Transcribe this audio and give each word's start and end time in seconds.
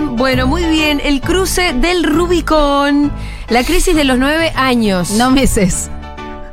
Bueno, 0.00 0.46
muy 0.46 0.64
bien. 0.64 1.00
El 1.02 1.20
cruce 1.20 1.72
del 1.72 2.04
Rubicón. 2.04 3.10
La 3.48 3.64
crisis 3.64 3.96
de 3.96 4.04
los 4.04 4.18
nueve 4.18 4.52
años. 4.54 5.10
No 5.12 5.30
meses. 5.30 5.90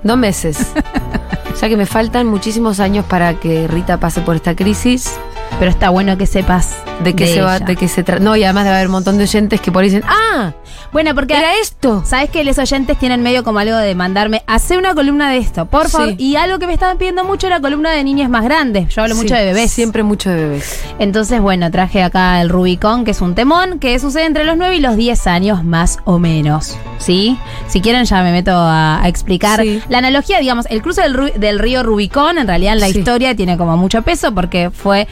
Dos 0.04 0.18
meses. 0.18 0.72
o 1.54 1.56
sea 1.56 1.70
que 1.70 1.78
me 1.78 1.86
faltan 1.86 2.28
muchísimos 2.28 2.80
años 2.80 3.06
para 3.06 3.40
que 3.40 3.68
Rita 3.68 4.00
pase 4.00 4.22
por 4.22 4.36
esta 4.36 4.56
crisis. 4.56 5.18
Pero 5.60 5.70
está 5.70 5.90
bueno 5.90 6.18
que 6.18 6.26
sepas 6.26 6.76
De 7.04 7.14
que 7.14 7.28
se 7.28 7.42
va, 7.42 7.58
ella. 7.58 7.66
de 7.66 7.76
que 7.76 7.88
se 7.88 8.04
trata. 8.04 8.24
No, 8.24 8.36
y 8.36 8.44
además 8.44 8.64
de 8.66 8.72
haber 8.72 8.88
un 8.88 8.94
montón 8.94 9.18
de 9.18 9.24
oyentes 9.26 9.62
que 9.62 9.72
por 9.72 9.84
ahí 9.84 9.90
dicen, 9.90 10.04
¡ah! 10.08 10.54
Bueno, 10.92 11.14
porque 11.14 11.38
Era 11.38 11.58
esto. 11.62 12.04
¿Sabes 12.06 12.30
que 12.30 12.44
los 12.44 12.58
oyentes 12.58 12.98
tienen 12.98 13.22
medio 13.22 13.44
como 13.44 13.60
algo 13.60 13.76
de 13.76 13.94
mandarme, 13.96 14.44
hacer 14.48 14.78
una 14.78 14.96
columna 14.96 15.30
de 15.30 15.38
esto, 15.38 15.66
por 15.66 15.90
favor? 15.90 16.10
Sí. 16.10 16.16
Y 16.18 16.36
algo 16.38 16.58
que 16.58 16.68
me 16.68 16.74
estaban 16.74 16.98
pidiendo 16.98 17.24
mucho 17.26 17.48
era 17.48 17.60
columna 17.60 17.92
de 17.92 18.04
niñas 18.04 18.30
más 18.30 18.44
grandes. 18.44 18.94
Yo 18.96 19.02
hablo 19.02 19.16
Sí, 19.16 19.22
mucho 19.24 19.36
de 19.36 19.46
bebés. 19.46 19.72
Siempre 19.72 20.04
mucho 20.04 20.30
de 20.30 20.36
bebés. 20.38 20.80
Entonces, 20.98 21.42
bueno, 21.42 21.70
traje 21.70 22.02
acá 22.02 22.42
el 22.42 22.50
Rubicón, 22.50 23.04
que 23.04 23.12
es 23.12 23.22
un 23.22 23.36
temón 23.36 23.80
que 23.80 24.00
sucede 24.00 24.26
entre 24.26 24.46
los 24.46 24.56
9 24.58 24.78
y 24.78 24.80
los 24.80 24.96
10 24.96 25.28
años 25.28 25.64
más 25.64 26.00
o 26.06 26.18
menos. 26.18 26.78
¿Sí? 26.98 27.38
Si 27.68 27.82
quieren 27.82 28.06
ya 28.06 28.24
me 28.24 28.32
meto 28.32 28.52
a, 28.54 29.04
a 29.04 29.08
explicar. 29.10 29.62
Sí. 29.62 29.82
La 29.90 29.98
analogía, 29.98 30.40
digamos, 30.40 30.66
el 30.70 30.82
cruce 30.82 31.02
del, 31.02 31.34
del 31.38 31.60
río 31.60 31.84
Rubicón, 31.84 32.38
en 32.38 32.48
realidad 32.48 32.74
en 32.74 32.80
la 32.80 32.88
historia 32.90 33.36
tiene 33.36 33.58
como 33.58 33.76
mucho 33.76 34.02
peso 34.02 34.34
porque 34.34 34.70
fue 34.72 35.08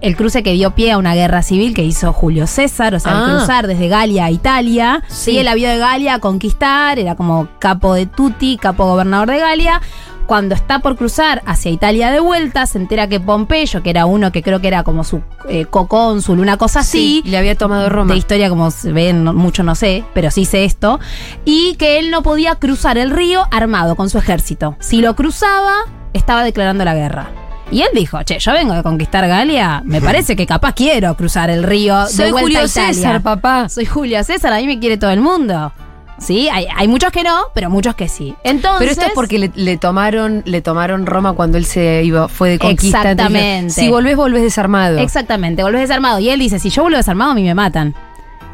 el 0.00 0.16
cruce 0.16 0.42
que 0.42 0.52
dio 0.52 0.70
pie 0.74 0.92
a 0.92 0.98
una 0.98 1.14
guerra 1.14 1.42
civil 1.42 1.74
que 1.74 1.82
hizo 1.82 2.12
Julio 2.12 2.46
César, 2.46 2.94
o 2.94 3.00
sea, 3.00 3.12
el 3.12 3.18
Ah. 3.18 3.36
cruzar 3.38 3.66
desde 3.66 3.88
Galia 3.88 4.26
a 4.26 4.30
Italia. 4.30 5.02
Sí. 5.08 5.32
Sí, 5.32 5.38
él 5.38 5.48
había 5.48 5.70
de 5.70 5.78
Galia 5.78 6.14
a 6.14 6.18
conquistar, 6.20 6.98
era 6.98 7.14
como 7.16 7.48
capo 7.58 7.94
de 7.94 8.06
Tutti, 8.06 8.56
capo 8.56 8.86
gobernador 8.86 9.28
de 9.28 9.38
Galia. 9.38 9.80
Cuando 10.26 10.54
está 10.54 10.80
por 10.80 10.96
cruzar 10.96 11.42
hacia 11.46 11.70
Italia 11.70 12.10
de 12.10 12.20
vuelta, 12.20 12.66
se 12.66 12.76
entera 12.76 13.08
que 13.08 13.18
Pompeyo, 13.18 13.82
que 13.82 13.88
era 13.88 14.04
uno 14.04 14.30
que 14.30 14.42
creo 14.42 14.60
que 14.60 14.68
era 14.68 14.82
como 14.82 15.02
su 15.02 15.22
eh, 15.48 15.64
cocónsul, 15.64 16.38
una 16.38 16.58
cosa 16.58 16.80
así. 16.80 17.22
le 17.24 17.38
había 17.38 17.54
tomado 17.56 17.88
Roma. 17.88 18.12
De 18.12 18.18
historia, 18.18 18.50
como 18.50 18.70
se 18.70 18.92
ve, 18.92 19.14
no- 19.14 19.32
mucho 19.32 19.62
no 19.62 19.74
sé, 19.74 20.04
pero 20.12 20.30
sí 20.30 20.44
sé 20.44 20.64
esto. 20.64 21.00
Y 21.46 21.76
que 21.76 21.98
él 21.98 22.10
no 22.10 22.22
podía 22.22 22.56
cruzar 22.56 22.98
el 22.98 23.10
río 23.10 23.46
armado 23.50 23.96
con 23.96 24.10
su 24.10 24.18
ejército. 24.18 24.76
Si 24.80 25.00
lo 25.00 25.16
cruzaba, 25.16 25.72
estaba 26.12 26.44
declarando 26.44 26.84
la 26.84 26.94
guerra. 26.94 27.30
Y 27.70 27.82
él 27.82 27.88
dijo, 27.92 28.22
che, 28.22 28.38
yo 28.38 28.52
vengo 28.52 28.72
de 28.74 28.82
conquistar 28.82 29.26
Galia, 29.28 29.82
me 29.84 30.00
parece 30.00 30.34
que 30.36 30.46
capaz 30.46 30.72
quiero 30.72 31.14
cruzar 31.16 31.50
el 31.50 31.62
río 31.62 32.04
de 32.04 32.08
Soy 32.08 32.30
vuelta 32.30 32.40
Julio 32.40 32.60
a 32.60 32.64
Italia. 32.64 32.94
César, 32.94 33.22
papá. 33.22 33.68
Soy 33.68 33.84
Julio 33.84 34.24
César, 34.24 34.54
a 34.54 34.56
mí 34.56 34.66
me 34.66 34.78
quiere 34.78 34.96
todo 34.96 35.10
el 35.10 35.20
mundo. 35.20 35.70
Sí, 36.18 36.48
hay, 36.50 36.66
hay 36.74 36.88
muchos 36.88 37.12
que 37.12 37.22
no, 37.22 37.42
pero 37.54 37.70
muchos 37.70 37.94
que 37.94 38.08
sí. 38.08 38.34
Entonces, 38.42 38.78
Pero 38.80 38.90
esto 38.90 39.06
es 39.06 39.12
porque 39.14 39.38
le, 39.38 39.52
le 39.54 39.76
tomaron, 39.76 40.42
le 40.46 40.62
tomaron 40.62 41.06
Roma 41.06 41.34
cuando 41.34 41.58
él 41.58 41.64
se 41.64 42.02
iba, 42.02 42.26
fue 42.26 42.48
de 42.50 42.58
conquista. 42.58 43.02
Exactamente. 43.02 43.70
Si 43.70 43.88
volvés, 43.88 44.16
volvés 44.16 44.42
desarmado. 44.42 44.98
Exactamente, 44.98 45.62
volvés 45.62 45.82
desarmado. 45.82 46.18
Y 46.18 46.30
él 46.30 46.40
dice, 46.40 46.58
si 46.58 46.70
yo 46.70 46.82
vuelvo 46.82 46.96
desarmado, 46.96 47.32
a 47.32 47.34
mí 47.34 47.44
me 47.44 47.54
matan. 47.54 47.94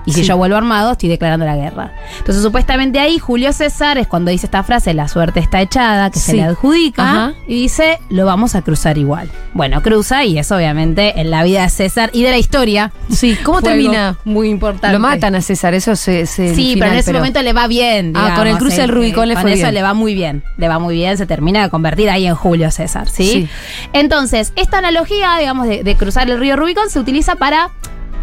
Y 0.06 0.12
si 0.12 0.20
Sí. 0.20 0.27
yo 0.27 0.36
vuelvo 0.36 0.56
armado, 0.56 0.92
estoy 0.92 1.08
declarando 1.08 1.47
la 1.47 1.56
guerra. 1.56 1.92
Entonces, 2.19 2.42
supuestamente 2.42 2.98
ahí, 2.98 3.19
Julio 3.19 3.52
César 3.52 3.98
es 3.98 4.06
cuando 4.06 4.30
dice 4.30 4.47
esta 4.47 4.62
frase, 4.62 4.92
la 4.94 5.08
suerte 5.08 5.41
está 5.41 5.60
echada, 5.60 6.10
que 6.10 6.19
se 6.19 6.34
le 6.34 6.42
adjudica, 6.42 7.02
Ajá. 7.02 7.34
y 7.48 7.55
dice, 7.62 7.98
lo 8.10 8.27
vamos 8.27 8.55
a 8.55 8.62
cruzar 8.62 8.98
igual. 8.98 9.31
Bueno, 9.54 9.82
cruza, 9.82 10.25
y 10.25 10.38
eso 10.38 10.56
obviamente 10.56 11.20
en 11.20 11.31
la 11.31 11.42
vida 11.44 11.62
de 11.62 11.69
César 11.70 12.10
y 12.12 12.22
de 12.22 12.31
la 12.31 12.38
historia. 12.38 12.92
Sí, 13.10 13.37
¿cómo 13.42 13.62
termina? 13.62 14.16
Muy 14.25 14.48
importante. 14.48 14.92
Lo 14.92 15.00
matan 15.00 15.34
a 15.37 15.41
César, 15.41 15.75
eso 15.75 15.97
se. 15.97 16.26
se 16.26 16.54
Sí, 16.54 16.76
pero 16.78 16.92
en 16.92 16.98
ese 16.98 17.12
momento 17.12 17.41
le 17.42 17.53
va 17.53 17.66
bien. 17.66 18.12
Ah, 18.15 18.34
con 18.36 18.47
el 18.47 18.59
cruce 18.59 18.82
del 18.82 18.91
Rubicón 18.91 19.28
le 19.28 19.34
con 19.34 19.42
fue 19.42 19.53
eso 19.53 19.62
bien. 19.62 19.75
le 19.75 19.82
va 19.82 19.94
muy 19.94 20.15
bien. 20.15 20.42
Le 20.59 20.69
va 20.69 20.78
muy 20.78 20.94
bien, 20.97 21.16
se 21.16 21.26
termina 21.26 21.62
de 21.62 21.71
convertir 21.71 22.10
ahí 22.10 22.26
en 22.26 22.34
Julio 22.34 22.71
César, 22.71 23.09
¿sí? 23.09 23.25
Sí. 23.25 23.48
Entonces, 23.92 24.53
esta 24.56 24.78
analogía, 24.78 25.36
digamos, 25.38 25.66
de, 25.66 25.82
de 25.82 25.94
cruzar 25.97 26.28
el 26.31 26.38
río 26.38 26.56
Rubicón 26.56 26.91
se 26.91 26.98
utiliza 26.98 27.36
para, 27.36 27.71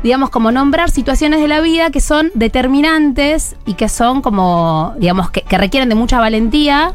digamos, 0.03 0.29
como 0.29 0.51
nombrar 0.51 0.89
situaciones 0.89 1.41
de 1.41 1.47
la 1.47 1.62
vida 1.62 1.89
que 1.91 2.01
son 2.01 2.31
determinantes 2.34 3.56
y 3.66 3.73
que 3.75 3.89
son 3.89 4.22
como, 4.22 4.94
digamos, 4.97 5.31
que, 5.31 5.41
que 5.41 5.57
requieren 5.57 5.89
de 5.89 5.95
mucha 5.95 6.19
valentía. 6.19 6.94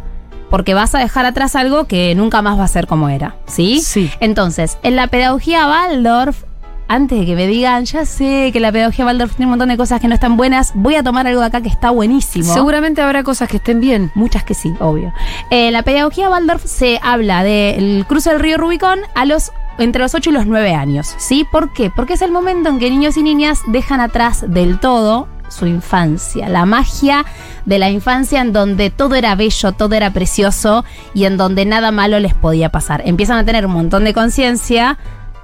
Porque 0.51 0.75
vas 0.75 0.95
a 0.95 1.01
dejar 1.01 1.27
atrás 1.27 1.57
algo 1.57 1.87
que 1.87 2.15
nunca 2.15 2.41
más 2.41 2.57
va 2.57 2.63
a 2.63 2.69
ser 2.69 2.87
como 2.87 3.09
era, 3.09 3.35
¿sí? 3.47 3.81
Sí. 3.81 4.09
Entonces, 4.21 4.79
en 4.85 4.95
la 4.95 5.09
pedagogía 5.09 5.67
Waldorf, 5.67 6.45
antes 6.89 7.19
de 7.19 7.27
que 7.27 7.35
me 7.35 7.47
digan, 7.49 7.85
ya 7.85 8.05
sé 8.05 8.51
que 8.53 8.61
la 8.61 8.71
pedagogía 8.71 9.05
Waldorf 9.05 9.35
tiene 9.35 9.47
un 9.47 9.51
montón 9.51 9.71
de 9.71 9.77
cosas 9.77 10.01
que 10.01 10.07
no 10.07 10.15
están 10.15 10.37
buenas, 10.37 10.71
voy 10.75 10.95
a 10.95 11.03
tomar 11.03 11.27
algo 11.27 11.41
de 11.41 11.47
acá 11.47 11.61
que 11.61 11.69
está 11.69 11.91
buenísimo. 11.91 12.53
Seguramente 12.53 13.03
habrá 13.03 13.25
cosas 13.25 13.49
que 13.49 13.57
estén 13.57 13.81
bien. 13.81 14.13
Muchas 14.15 14.45
que 14.45 14.55
sí, 14.55 14.73
obvio. 14.79 15.13
En 15.51 15.73
la 15.73 15.83
pedagogía 15.83 16.31
Waldorf 16.31 16.65
se 16.65 17.01
habla 17.03 17.43
del 17.43 18.05
cruce 18.07 18.31
del 18.31 18.41
río 18.41 18.57
Rubicón 18.57 19.01
a 19.15 19.25
los 19.25 19.51
entre 19.79 20.03
los 20.03 20.15
8 20.15 20.31
y 20.31 20.33
los 20.33 20.47
9 20.47 20.75
años, 20.75 21.15
¿sí? 21.19 21.47
¿Por 21.51 21.73
qué? 21.73 21.91
Porque 21.95 22.15
es 22.15 22.23
el 22.23 22.33
momento 22.33 22.69
en 22.69 22.79
que 22.79 22.91
niños 22.91 23.17
y 23.17 23.23
niñas 23.23 23.61
dejan 23.67 24.01
atrás 24.01 24.45
del 24.49 24.79
todo 24.79 25.29
su 25.49 25.67
infancia, 25.67 26.49
la 26.49 26.67
magia 26.67 27.25
de 27.65 27.79
la 27.79 27.91
infancia 27.91 28.41
en 28.41 28.53
donde 28.53 28.91
todo 28.91 29.15
era 29.15 29.35
bello, 29.35 29.73
todo 29.73 29.95
era 29.95 30.13
precioso 30.13 30.85
y 31.15 31.25
en 31.25 31.37
donde 31.37 31.65
nada 31.65 31.91
malo 31.91 32.19
les 32.19 32.35
podía 32.35 32.71
pasar. 32.71 33.03
Empiezan 33.05 33.39
a 33.39 33.45
tener 33.45 33.67
un 33.67 33.73
montón 33.73 34.05
de 34.05 34.15
conciencia 34.15 34.99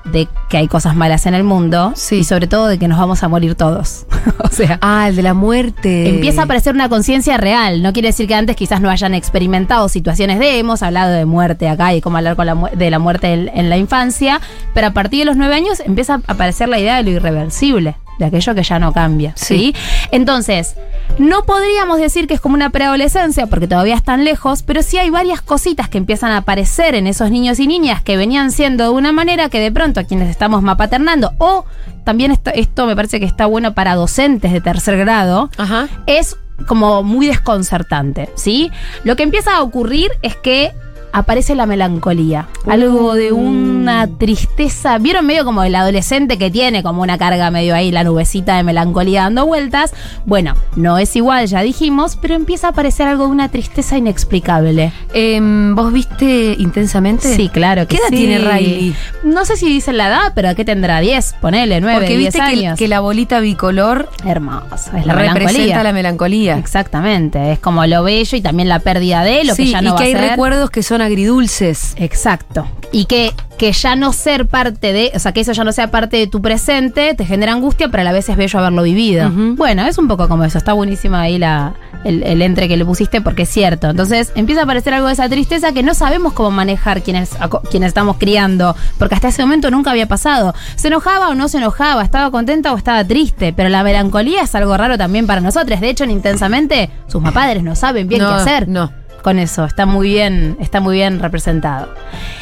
de 0.05 0.29
que 0.49 0.57
hay 0.59 0.69
cosas 0.69 0.97
malas 0.97 1.27
en 1.27 1.35
el 1.35 1.45
mundo 1.45 1.93
Sí. 1.95 2.17
y 2.17 2.25
sobre 2.25 2.47
todo 2.47 2.67
de 2.67 2.79
que 2.79 2.89
nos 2.89 2.99
vamos 2.99 3.23
a 3.23 3.29
morir 3.29 3.55
todos. 3.55 4.07
o 4.45 4.49
sea, 4.49 4.79
Ah, 4.83 5.09
el 5.09 5.17
de 5.17 5.23
la 5.23 5.35
muerte. 5.35 6.09
Empieza 6.09 6.43
a 6.43 6.45
aparecer 6.45 6.75
una 6.75 6.89
conciencia 6.89 7.37
real. 7.37 7.83
No 7.83 7.93
quiere 7.93 8.09
decir 8.09 8.27
que 8.27 8.35
antes 8.35 8.57
quizás 8.57 8.81
no 8.81 8.91
hayan 8.91 9.15
experimentado 9.15 9.89
situaciones 9.89 10.39
de. 10.39 10.59
Hemos 10.59 10.83
hablado 10.83 11.13
de 11.13 11.25
muerte 11.25 11.69
acá 11.69 11.95
y 11.95 12.01
cómo 12.01 12.17
hablar 12.19 12.37
con 12.37 12.47
la 12.47 12.55
de 12.75 12.91
la 12.91 12.99
muerte 12.99 13.33
en, 13.33 13.49
en 13.55 13.71
la 13.71 13.77
infancia. 13.77 14.41
Pero 14.75 14.89
a 14.89 14.91
partir 14.91 15.21
de 15.21 15.25
los 15.27 15.37
nueve 15.37 15.55
años 15.55 15.81
empieza 15.81 16.15
a 16.15 16.21
aparecer 16.33 16.69
la 16.69 16.79
idea 16.79 16.97
de 16.97 17.05
lo 17.05 17.11
irreversible, 17.11 17.97
de 18.19 18.27
aquello 18.27 18.55
que 18.55 18.63
ya 18.63 18.79
no 18.79 18.93
cambia. 18.93 19.33
¿sí? 19.37 19.73
Sí. 19.75 19.75
Entonces, 20.11 20.77
no 21.19 21.45
podríamos 21.45 21.99
decir 21.99 22.27
que 22.27 22.35
es 22.35 22.41
como 22.41 22.55
una 22.55 22.71
preadolescencia 22.71 23.47
porque 23.47 23.67
todavía 23.67 23.95
están 23.95 24.25
lejos, 24.25 24.63
pero 24.63 24.83
sí 24.83 24.99
hay 24.99 25.11
varias 25.11 25.43
cositas 25.43 25.89
que 25.89 25.99
empiezan 25.99 26.31
a 26.33 26.39
aparecer 26.39 26.95
en 26.95 27.07
esos 27.07 27.31
niños 27.31 27.59
y 27.61 27.67
niñas 27.67 28.03
que 28.03 28.17
venían 28.17 28.51
siendo 28.53 28.85
de 28.85 28.91
una 28.91 29.13
manera 29.13 29.49
que 29.49 29.61
de 29.61 29.73
pronto 29.73 30.01
a 30.01 30.05
quienes 30.05 30.31
estamos 30.31 30.63
mapaternando 30.63 31.33
o 31.39 31.65
también 32.05 32.31
esto, 32.33 32.51
esto 32.55 32.87
me 32.87 32.97
parece 32.97 33.21
que 33.21 33.27
está 33.27 33.47
bueno 33.47 33.75
para 33.75 33.95
docentes 33.95 34.53
de 34.53 34.61
tercer 34.61 34.97
grado, 34.99 35.51
Ajá. 35.57 35.89
es 36.07 36.37
como 36.67 37.03
muy 37.03 37.27
desconcertante, 37.27 38.29
¿sí? 38.35 38.71
Lo 39.05 39.17
que 39.17 39.23
empieza 39.23 39.57
a 39.57 39.63
ocurrir 39.63 40.11
es 40.23 40.37
que 40.37 40.73
aparece 41.13 41.55
la 41.55 41.67
melancolía, 41.67 42.49
algo 42.67 43.15
de 43.15 43.33
una 43.33 44.07
tristeza, 44.07 44.99
vieron 44.99 45.27
medio 45.27 45.45
como 45.45 45.63
el 45.63 45.75
adolescente 45.75 46.39
que 46.39 46.51
tiene 46.51 46.83
como 46.83 47.03
una 47.03 47.19
carga 47.19 47.51
medio 47.51 47.75
ahí, 47.75 47.91
la 47.91 48.05
nubecita 48.05 48.57
de 48.57 48.63
melancolía 48.65 49.23
dando 49.23 49.47
vueltas, 49.47 49.93
bueno, 50.25 50.55
no 50.77 50.99
es 50.99 51.15
igual, 51.17 51.47
ya 51.47 51.61
dijimos, 51.63 52.17
pero 52.21 52.35
empieza 52.35 52.69
a 52.69 52.71
aparecer 52.71 53.09
algo 53.09 53.27
de 53.27 53.31
una 53.33 53.49
tristeza 53.51 53.97
inexplicable. 53.99 54.93
Em, 55.13 55.75
¿Vos 55.75 55.93
viste 55.93 56.57
intensamente? 56.59 57.35
Sí, 57.35 57.49
claro 57.49 57.83
que 57.87 57.97
¿Qué 57.97 57.97
edad 57.97 58.09
sí. 58.09 58.17
tiene 58.17 58.39
Riley? 58.39 58.95
No 59.23 59.45
sé 59.45 59.57
si 59.57 59.67
dicen 59.67 59.99
la 59.99 60.09
edad, 60.09 60.33
pero 60.35 60.55
¿qué 60.55 60.65
tendrá? 60.65 61.01
10, 61.01 61.35
ponele, 61.41 61.81
9, 61.81 61.99
Porque 61.99 62.17
10 62.17 62.33
viste 62.33 62.39
que, 62.39 62.45
años. 62.67 62.79
que 62.79 62.89
la 62.89 63.01
bolita 63.01 63.41
bicolor 63.41 64.09
Hermosa, 64.25 64.99
es 64.99 65.05
la 65.07 65.13
representa 65.15 65.43
melancolía. 65.45 65.83
la 65.83 65.93
melancolía. 65.93 66.57
Exactamente, 66.59 67.53
es 67.53 67.59
como 67.59 67.85
lo 67.87 68.03
bello 68.03 68.37
y 68.39 68.41
también 68.41 68.69
la 68.69 68.79
pérdida 68.79 69.23
de 69.25 69.45
lo 69.45 69.55
que 69.55 69.65
Sí, 69.65 69.71
ya 69.73 69.83
no 69.83 69.89
y 69.89 69.93
va 69.93 69.99
que 69.99 70.05
hay 70.05 70.15
a 70.15 70.31
recuerdos 70.31 70.71
que 70.71 70.83
son 70.83 71.02
agridulces. 71.03 71.95
Exacto. 71.97 72.67
Y 72.91 73.07
que, 73.07 73.33
que 73.59 73.73
ya 73.73 73.97
no 73.97 74.13
ser 74.13 74.47
parte 74.47 74.93
de, 74.93 75.13
o 75.15 75.19
sea, 75.19 75.33
que 75.33 75.41
eso 75.41 75.53
ya 75.53 75.65
no 75.65 75.73
sea 75.73 75.91
parte 75.91 76.17
de 76.17 76.27
tu 76.27 76.43
presente, 76.43 77.15
te 77.15 77.25
genera 77.25 77.53
angustia, 77.53 77.89
pero 77.89 78.03
a 78.03 78.05
la 78.05 78.13
vez 78.13 78.29
es 78.29 78.37
bello 78.37 78.59
haberlo 78.59 78.83
vivido. 78.83 79.31
Bueno, 79.31 79.87
es 79.87 79.99
un 79.99 80.09
poco 80.09 80.29
como 80.29 80.45
eso. 80.45 80.59
Está 80.59 80.73
buenísima 80.73 81.23
ahí 81.23 81.39
la, 81.39 81.75
el, 82.05 82.23
el 82.23 82.43
entre 82.43 82.69
que 82.69 82.77
le 82.77 82.85
pusiste 82.85 83.21
porque 83.21 83.43
es 83.43 83.49
cierto. 83.49 83.91
Entonces 83.91 84.33
empieza 84.35 84.63
a 84.63 84.65
aparecer 84.65 84.95
algo 84.95 85.07
de 85.07 85.15
esa 85.15 85.29
tristeza 85.29 85.73
que 85.73 85.83
no 85.83 85.95
sabemos 85.95 86.33
cómo 86.33 86.51
manejar 86.51 87.03
quienes, 87.03 87.31
quienes 87.71 87.89
estamos 87.89 88.17
criando, 88.19 88.77
porque 88.99 89.15
hasta 89.15 89.29
ese 89.29 89.43
momento 89.43 89.71
nunca 89.71 89.91
había 89.91 90.07
pasado. 90.07 90.55
¿Se 90.77 90.89
enojaba 90.89 91.29
o 91.29 91.35
no 91.35 91.49
se 91.49 91.59
enojaba? 91.59 92.03
¿Estaba 92.03 92.31
contenta 92.31 92.73
o 92.73 92.77
estaba 92.77 93.05
triste? 93.05 93.53
Pero 93.53 93.69
la 93.69 93.83
melancolía 93.83 94.43
es 94.43 94.55
algo 94.55 94.77
raro 94.77 94.99
también 94.99 95.27
para 95.27 95.41
nosotros. 95.41 95.81
De 95.81 95.91
hecho, 95.91 96.05
en 96.05 96.23
Intensamente, 96.23 96.89
sus 97.09 97.21
padres 97.33 97.65
no 97.65 97.75
saben 97.75 98.07
bien 98.07 98.23
no, 98.23 98.29
qué 98.29 98.35
hacer. 98.35 98.69
No. 98.69 98.93
Con 99.23 99.39
eso, 99.39 99.65
está 99.65 99.87
muy 99.87 100.09
bien, 100.09 100.57
está 100.61 100.81
muy 100.81 100.97
bien 100.97 101.19
representado. 101.21 101.95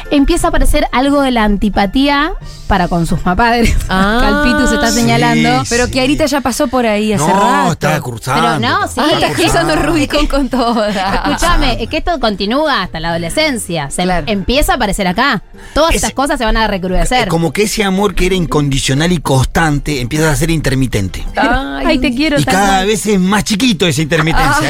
Empieza 0.09 0.47
a 0.47 0.49
aparecer 0.49 0.87
algo 0.91 1.21
de 1.21 1.31
la 1.31 1.43
antipatía 1.45 2.33
para 2.67 2.87
con 2.87 3.05
sus 3.07 3.19
padres. 3.19 3.75
Ah, 3.93 4.19
Calpitu 4.21 4.67
se 4.67 4.75
está 4.75 4.89
sí, 4.89 5.01
señalando. 5.01 5.63
Pero 5.69 5.85
Sí. 5.85 5.91
que 5.91 6.01
Arita 6.01 6.25
ya 6.25 6.39
pasó 6.41 6.67
por 6.67 6.85
ahí 6.85 7.11
hace 7.13 7.27
no, 7.27 7.39
rato. 7.39 7.71
estaba 7.73 7.99
cruzando. 8.01 8.41
Pero 8.41 8.59
no, 8.59 8.87
sí, 8.87 8.93
Ah, 8.97 9.07
está 9.13 9.27
está 9.27 9.33
cruzando 9.41 9.75
Rubicón 9.75 10.27
con 10.27 10.47
toda. 10.49 10.89
Escúchame, 10.89 11.77
es 11.83 11.89
que 11.89 11.97
esto 11.97 12.19
continúa 12.19 12.83
hasta 12.83 12.99
la 13.01 13.09
adolescencia. 13.09 13.89
Se 13.89 14.03
Claro. 14.03 14.25
empieza 14.27 14.73
a 14.73 14.75
aparecer 14.75 15.07
acá. 15.07 15.43
Todas 15.73 15.89
Ese- 15.91 15.97
estas 15.97 16.13
cosas 16.13 16.37
se 16.37 16.45
van 16.45 16.55
a 16.57 16.67
recrudecer. 16.67 17.27
Como 17.27 17.51
que 17.51 17.63
ese 17.63 17.83
amor 17.83 18.15
que 18.15 18.27
era 18.27 18.35
incondicional 18.35 19.11
y 19.11 19.17
constante 19.19 19.99
empieza 20.01 20.31
a 20.31 20.35
ser 20.35 20.49
intermitente. 20.51 21.25
Ay, 21.35 21.85
Ay, 21.85 21.97
te 21.99 22.13
quiero 22.15 22.39
Y 22.39 22.43
cada 22.45 22.85
vez 22.85 23.05
es 23.05 23.19
más 23.19 23.43
chiquito 23.43 23.85
esa 23.87 24.01
intermitencia. 24.01 24.69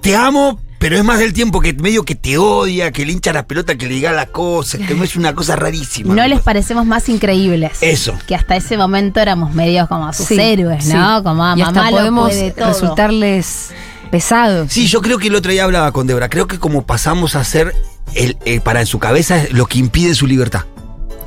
Te 0.00 0.16
amo, 0.16 0.58
pero 0.80 0.96
es 0.96 1.04
más 1.04 1.18
del 1.20 1.32
tiempo 1.32 1.60
que 1.60 1.72
medio 1.74 2.04
que 2.04 2.16
te 2.16 2.38
odia, 2.38 2.90
que 2.90 3.06
le 3.06 3.12
hincha 3.12 3.32
la 3.32 3.46
pelota, 3.46 3.76
que 3.76 3.86
le 3.86 3.94
diga 3.94 4.10
las 4.12 4.30
cosas, 4.30 4.80
que 4.80 4.94
es 5.04 5.14
una 5.14 5.34
cosa 5.34 5.54
rarísima. 5.54 6.12
No 6.14 6.26
les 6.26 6.40
parecemos 6.40 6.86
más 6.86 7.08
increíbles. 7.08 7.78
Eso. 7.82 8.18
Que 8.26 8.34
hasta 8.34 8.56
ese 8.56 8.76
momento 8.76 9.20
éramos 9.20 9.54
medios 9.54 9.86
como 9.88 10.12
sus 10.12 10.26
Sí, 10.26 10.40
héroes, 10.40 10.84
sí. 10.86 10.92
¿no? 10.94 11.22
Como 11.22 11.44
a 11.44 11.56
y 11.56 11.60
hasta 11.60 11.72
mamá 11.74 11.90
lo 11.90 11.96
podemos 11.98 12.30
puede 12.30 12.50
todo. 12.52 12.68
resultarles 12.68 13.68
pesados. 14.10 14.72
Sí, 14.72 14.86
yo 14.86 15.02
creo 15.02 15.18
que 15.18 15.28
el 15.28 15.34
otro 15.34 15.52
día 15.52 15.64
hablaba 15.64 15.92
con 15.92 16.06
Débora. 16.06 16.28
Creo 16.28 16.46
que 16.48 16.58
como 16.58 16.84
pasamos 16.86 17.36
a 17.36 17.44
ser 17.44 17.74
el, 18.14 18.36
el- 18.44 18.60
para 18.60 18.80
en 18.80 18.86
su 18.86 18.98
cabeza 18.98 19.44
lo 19.52 19.66
que 19.66 19.78
impide 19.78 20.14
su 20.14 20.26
libertad. 20.26 20.62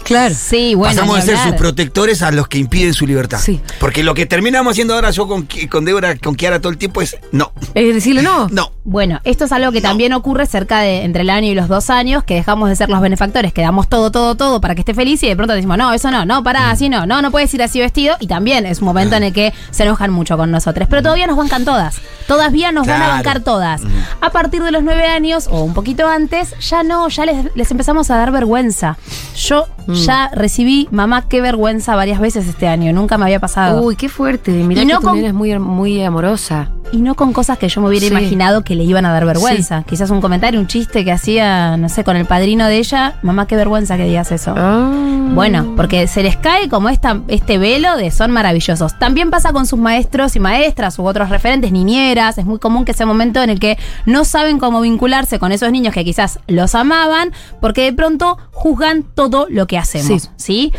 Claro. 0.03 0.35
Sí, 0.37 0.75
bueno. 0.75 0.93
Pasamos 0.93 1.15
de 1.25 1.33
ser 1.33 1.37
sus 1.47 1.53
protectores 1.55 2.21
a 2.23 2.31
los 2.31 2.49
que 2.49 2.57
impiden 2.57 2.93
su 2.93 3.07
libertad. 3.07 3.39
Sí. 3.41 3.61
Porque 3.79 4.03
lo 4.03 4.13
que 4.13 4.25
terminamos 4.25 4.71
haciendo 4.71 4.95
ahora 4.95 5.11
yo 5.11 5.29
con, 5.29 5.47
con 5.71 5.85
Débora, 5.85 6.17
con 6.17 6.35
Kiara 6.35 6.59
todo 6.59 6.73
el 6.73 6.77
tiempo 6.77 7.01
es 7.01 7.15
no, 7.31 7.53
Es 7.73 7.93
decirle 7.95 8.21
no. 8.21 8.49
no. 8.49 8.73
Bueno, 8.85 9.21
esto 9.23 9.45
es 9.45 9.51
algo 9.53 9.71
que 9.71 9.79
también 9.79 10.11
ocurre 10.11 10.45
cerca 10.45 10.79
de 10.81 11.03
entre 11.03 11.21
el 11.21 11.29
año 11.29 11.47
y 11.47 11.55
los 11.55 11.69
dos 11.69 11.89
años, 11.89 12.25
que 12.25 12.33
dejamos 12.35 12.67
de 12.67 12.75
ser 12.75 12.89
los 12.89 12.99
benefactores, 12.99 13.53
que 13.53 13.61
damos 13.61 13.87
todo, 13.87 14.11
todo, 14.11 14.35
todo 14.35 14.59
para 14.59 14.75
que 14.75 14.81
esté 14.81 14.93
feliz 14.93 15.23
y 15.23 15.27
de 15.29 15.37
pronto 15.37 15.53
decimos, 15.53 15.77
no, 15.77 15.93
eso 15.93 16.11
no, 16.11 16.25
no, 16.25 16.43
pará, 16.43 16.69
así 16.69 16.89
no, 16.89 17.05
no, 17.05 17.21
no 17.21 17.31
puedes 17.31 17.53
ir 17.53 17.63
así 17.63 17.79
vestido. 17.79 18.17
Y 18.19 18.27
también 18.27 18.65
es 18.65 18.79
un 18.79 18.85
momento 18.85 19.15
en 19.15 19.23
el 19.23 19.31
que 19.31 19.53
se 19.71 19.83
enojan 19.83 20.11
mucho 20.11 20.35
con 20.35 20.51
nosotros. 20.51 20.87
Pero 20.89 21.01
todavía 21.01 21.27
nos 21.27 21.37
bancan 21.37 21.63
todas. 21.63 22.01
Todavía 22.27 22.73
nos 22.73 22.85
van 22.85 23.01
a 23.01 23.07
bancar 23.07 23.39
todas. 23.39 23.83
A 24.19 24.31
partir 24.31 24.61
de 24.61 24.71
los 24.71 24.83
nueve 24.83 25.07
años 25.07 25.47
o 25.49 25.63
un 25.63 25.73
poquito 25.73 26.07
antes, 26.09 26.53
ya 26.59 26.83
no, 26.83 27.07
ya 27.07 27.25
les, 27.25 27.55
les 27.55 27.71
empezamos 27.71 28.11
a 28.11 28.17
dar 28.17 28.31
vergüenza. 28.31 28.97
Yo 29.37 29.65
ya 30.05 30.29
recibí, 30.33 30.89
mamá, 30.91 31.27
qué 31.29 31.39
vergüenza 31.39 31.95
varias 31.95 32.19
veces 32.19 32.47
este 32.47 32.67
año. 32.67 32.91
Nunca 32.91 33.17
me 33.17 33.23
había 33.23 33.39
pasado. 33.39 33.81
Uy, 33.81 33.95
qué 33.95 34.09
fuerte. 34.09 34.51
Mirá 34.51 34.81
Y 34.83 34.87
que 34.87 34.93
no 34.93 34.99
tu 34.99 35.07
con- 35.07 35.15
nena 35.15 35.29
es 35.29 35.33
muy, 35.33 35.57
muy 35.57 36.03
amorosa. 36.03 36.69
Y 36.93 37.01
no 37.01 37.15
con 37.15 37.33
cosas 37.33 37.57
que 37.57 37.67
yo 37.67 37.81
me 37.81 37.87
hubiera 37.89 38.05
Sí. 38.05 38.11
imaginado 38.11 38.63
que 38.63 38.75
le 38.75 38.83
iban 38.83 39.03
a 39.05 39.11
dar 39.11 39.25
vergüenza. 39.25 39.83
Quizás 39.83 40.11
un 40.11 40.21
comentario, 40.21 40.59
un 40.59 40.67
chiste 40.67 41.03
que 41.03 41.11
hacía, 41.11 41.75
no 41.75 41.89
sé, 41.89 42.03
con 42.03 42.15
el 42.15 42.25
padrino 42.25 42.67
de 42.67 42.77
ella. 42.77 43.15
Mamá, 43.23 43.47
qué 43.47 43.55
vergüenza 43.55 43.97
que 43.97 44.05
digas 44.05 44.31
eso. 44.31 44.53
Ah. 44.55 44.91
Bueno, 45.33 45.73
porque 45.75 46.05
se 46.07 46.21
les 46.21 46.37
cae 46.37 46.69
como 46.69 46.89
esta, 46.89 47.21
este 47.27 47.57
velo 47.57 47.97
de 47.97 48.11
son 48.11 48.29
maravillosos. 48.29 48.99
También 48.99 49.31
pasa 49.31 49.51
con 49.51 49.65
sus 49.65 49.79
maestros 49.79 50.35
y 50.35 50.39
maestras 50.39 50.99
u 50.99 51.05
otros 51.05 51.29
referentes, 51.29 51.71
niñeras. 51.71 52.37
Es 52.37 52.45
muy 52.45 52.59
común 52.59 52.85
que 52.85 52.93
sea 52.93 53.07
un 53.07 53.13
momento 53.13 53.41
en 53.41 53.49
el 53.49 53.59
que 53.59 53.79
no 54.05 54.23
saben 54.25 54.59
cómo 54.59 54.79
vincularse 54.81 55.39
con 55.39 55.51
esos 55.51 55.71
niños 55.71 55.95
que 55.95 56.05
quizás 56.05 56.37
los 56.47 56.75
amaban, 56.75 57.31
porque 57.59 57.81
de 57.85 57.93
pronto 57.93 58.37
juzgan 58.51 59.01
todo 59.01 59.47
lo 59.49 59.65
que 59.65 59.79
hacemos. 59.79 60.29
Sí. 60.35 60.71
¿sí? 60.71 60.73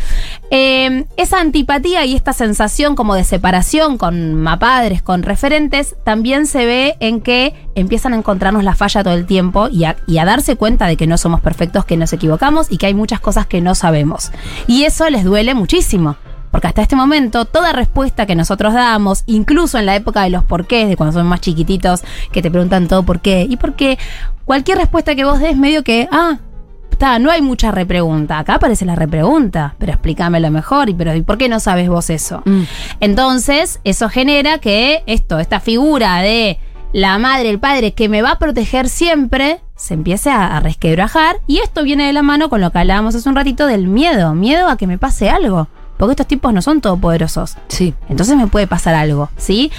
Eh, 0.53 1.07
esa 1.17 1.41
antipatía 1.41 2.05
y 2.05 2.15
esta 2.15 2.33
sensación 2.33 2.95
como 2.95 3.17
de 3.17 3.25
separación 3.25 3.99
con 3.99 4.35
mapadres, 4.35 5.03
con 5.03 5.25
referentes, 5.25 5.97
también 6.05 6.47
se 6.47 6.67
ve 6.67 6.97
en 7.01 7.21
que 7.21 7.55
empiezan 7.75 8.13
a 8.13 8.17
encontrarnos 8.17 8.63
la 8.63 8.75
falla 8.75 9.03
todo 9.03 9.15
el 9.15 9.27
tiempo 9.27 9.69
y 9.71 9.85
a, 9.85 9.97
darse 10.25 10.57
cuenta 10.57 10.87
de 10.87 10.97
que 10.97 11.07
no 11.07 11.19
somos 11.19 11.41
perfectos, 11.41 11.85
que 11.85 11.97
nos 11.97 12.13
equivocamos 12.13 12.71
y 12.71 12.77
que 12.77 12.87
hay 12.87 12.95
muchas 12.95 13.21
cosas 13.21 13.47
que 13.47 13.61
no 13.61 13.75
sabemos. 13.75 14.31
Y 14.67 14.85
eso 14.85 15.09
les 15.11 15.25
duele 15.25 15.55
muchísimo. 15.55 16.17
Porque 16.51 16.69
hasta 16.69 16.83
este 16.83 16.95
momento, 16.95 17.47
toda 17.47 17.73
respuesta 17.73 18.27
que 18.27 18.37
nosotros 18.37 18.75
damos, 18.75 19.25
incluso 19.27 19.77
en 19.77 19.87
la 19.87 19.97
época 19.97 20.23
de 20.23 20.31
los 20.31 20.45
porqués, 20.45 20.89
de 20.89 20.97
cuando 20.97 21.13
son 21.13 21.27
más 21.27 21.41
chiquititos, 21.41 22.05
que 22.31 22.43
te 22.43 22.51
preguntan 22.51 22.87
todo 22.87 23.03
por 23.03 23.19
qué, 23.19 23.45
y 23.51 23.57
por 23.57 23.75
qué, 23.75 23.99
cualquier 24.45 24.79
respuesta 24.79 25.17
que 25.17 25.25
vos 25.25 25.41
des, 25.41 25.57
medio 25.57 25.83
que, 25.83 26.07
ah, 26.13 26.39
Está, 26.95 27.19
no 27.19 27.33
hay 27.33 27.43
mucha 27.43 27.73
repregunta. 27.73 28.39
Acá 28.39 28.55
aparece 28.55 28.85
la 28.85 28.95
repregunta, 28.95 29.75
pero 29.79 29.91
explícamelo 29.91 30.49
mejor. 30.53 30.89
¿Y, 30.89 30.95
pero, 30.95 31.13
¿y 31.13 31.23
por 31.23 31.39
qué 31.39 31.49
no 31.49 31.59
sabes 31.59 31.89
vos 31.89 32.09
eso? 32.09 32.41
Mm. 32.45 32.63
Entonces, 33.01 33.81
eso 33.83 34.09
genera 34.09 34.59
que 34.59 35.03
esto, 35.07 35.41
esta 35.41 35.59
figura 35.59 36.19
de 36.19 36.61
la 36.93 37.19
madre, 37.19 37.51
el 37.51 37.59
padre, 37.59 37.95
que 37.95 38.09
me 38.09 38.23
va 38.23 38.31
a 38.31 38.39
proteger 38.39 38.89
siempre, 38.89 39.61
se 39.75 39.95
empiece 39.95 40.31
a, 40.31 40.57
a 40.57 40.61
resquebrajar. 40.61 41.41
Y 41.49 41.59
esto 41.59 41.83
viene 41.83 42.07
de 42.07 42.13
la 42.13 42.23
mano 42.23 42.49
con 42.49 42.61
lo 42.61 42.71
que 42.71 42.79
hablábamos 42.79 43.17
hace 43.17 43.29
un 43.29 43.35
ratito 43.35 43.67
del 43.67 43.89
miedo. 43.89 44.33
Miedo 44.35 44.69
a 44.69 44.77
que 44.77 44.87
me 44.87 44.97
pase 44.97 45.31
algo. 45.31 45.67
Porque 45.97 46.13
estos 46.13 46.29
tipos 46.29 46.55
no 46.55 46.63
son 46.63 46.81
todopoderosos. 46.81 47.57
Sí. 47.67 47.93
Entonces 48.09 48.37
me 48.37 48.47
puede 48.47 48.69
pasar 48.69 48.95
algo, 48.95 49.31
¿sí? 49.37 49.73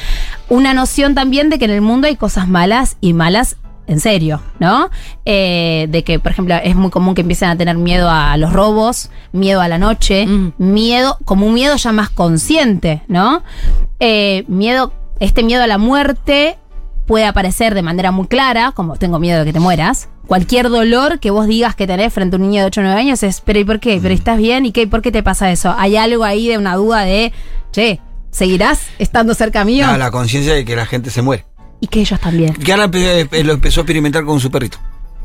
Una 0.49 0.73
noción 0.73 1.15
también 1.15 1.49
de 1.49 1.59
que 1.59 1.65
en 1.65 1.71
el 1.71 1.81
mundo 1.81 2.07
hay 2.07 2.17
cosas 2.17 2.49
malas 2.49 2.97
y 2.99 3.13
malas 3.13 3.55
en 3.87 3.99
serio, 3.99 4.41
¿no? 4.59 4.89
Eh, 5.25 5.87
de 5.89 6.03
que, 6.03 6.19
por 6.19 6.31
ejemplo, 6.31 6.55
es 6.63 6.75
muy 6.75 6.89
común 6.91 7.13
que 7.15 7.21
empiecen 7.21 7.49
a 7.49 7.55
tener 7.57 7.77
miedo 7.77 8.09
a 8.09 8.35
los 8.37 8.51
robos, 8.53 9.09
miedo 9.31 9.61
a 9.61 9.67
la 9.67 9.77
noche, 9.77 10.25
Mm. 10.25 10.53
miedo, 10.57 11.17
como 11.25 11.45
un 11.47 11.53
miedo 11.53 11.75
ya 11.75 11.91
más 11.91 12.09
consciente, 12.09 13.01
¿no? 13.07 13.43
Eh, 13.99 14.43
miedo, 14.47 14.93
este 15.19 15.43
miedo 15.43 15.63
a 15.63 15.67
la 15.67 15.77
muerte 15.77 16.57
puede 17.05 17.25
aparecer 17.25 17.75
de 17.75 17.83
manera 17.83 18.11
muy 18.11 18.27
clara, 18.27 18.71
como 18.71 18.95
tengo 18.95 19.19
miedo 19.19 19.39
de 19.39 19.45
que 19.45 19.53
te 19.53 19.59
mueras. 19.59 20.09
Cualquier 20.27 20.69
dolor 20.69 21.19
que 21.19 21.29
vos 21.29 21.45
digas 21.45 21.75
que 21.75 21.85
tenés 21.85 22.11
frente 22.11 22.35
a 22.35 22.39
un 22.39 22.49
niño 22.49 22.61
de 22.61 22.67
8 22.67 22.81
o 22.81 22.83
9 22.83 22.99
años 22.99 23.21
es, 23.21 23.41
pero 23.41 23.59
¿y 23.59 23.63
por 23.63 23.79
qué? 23.79 23.99
¿Pero 24.01 24.11
estás 24.15 24.39
bien? 24.39 24.65
¿Y 24.65 24.71
qué? 24.71 24.87
¿Por 24.87 25.03
qué 25.03 25.11
te 25.11 25.21
pasa 25.21 25.51
eso? 25.51 25.75
Hay 25.77 25.95
algo 25.97 26.23
ahí 26.23 26.47
de 26.47 26.57
una 26.57 26.75
duda 26.75 27.01
de, 27.01 27.31
che, 27.71 27.99
¿seguirás 28.31 28.87
estando 28.97 29.35
cerca 29.35 29.63
mío? 29.63 29.85
Ah, 29.87 29.99
la 29.99 30.09
conciencia 30.09 30.55
de 30.55 30.65
que 30.65 30.75
la 30.75 30.87
gente 30.87 31.11
se 31.11 31.21
muere. 31.21 31.45
Y 31.85 31.87
que 31.87 31.99
ellos 32.01 32.19
también. 32.19 32.51
Kiara 32.55 32.89
eh, 32.91 33.27
lo 33.43 33.53
empezó 33.53 33.81
a 33.81 33.83
experimentar 33.83 34.25
con 34.25 34.39
su 34.39 34.49
perrito. 34.49 34.79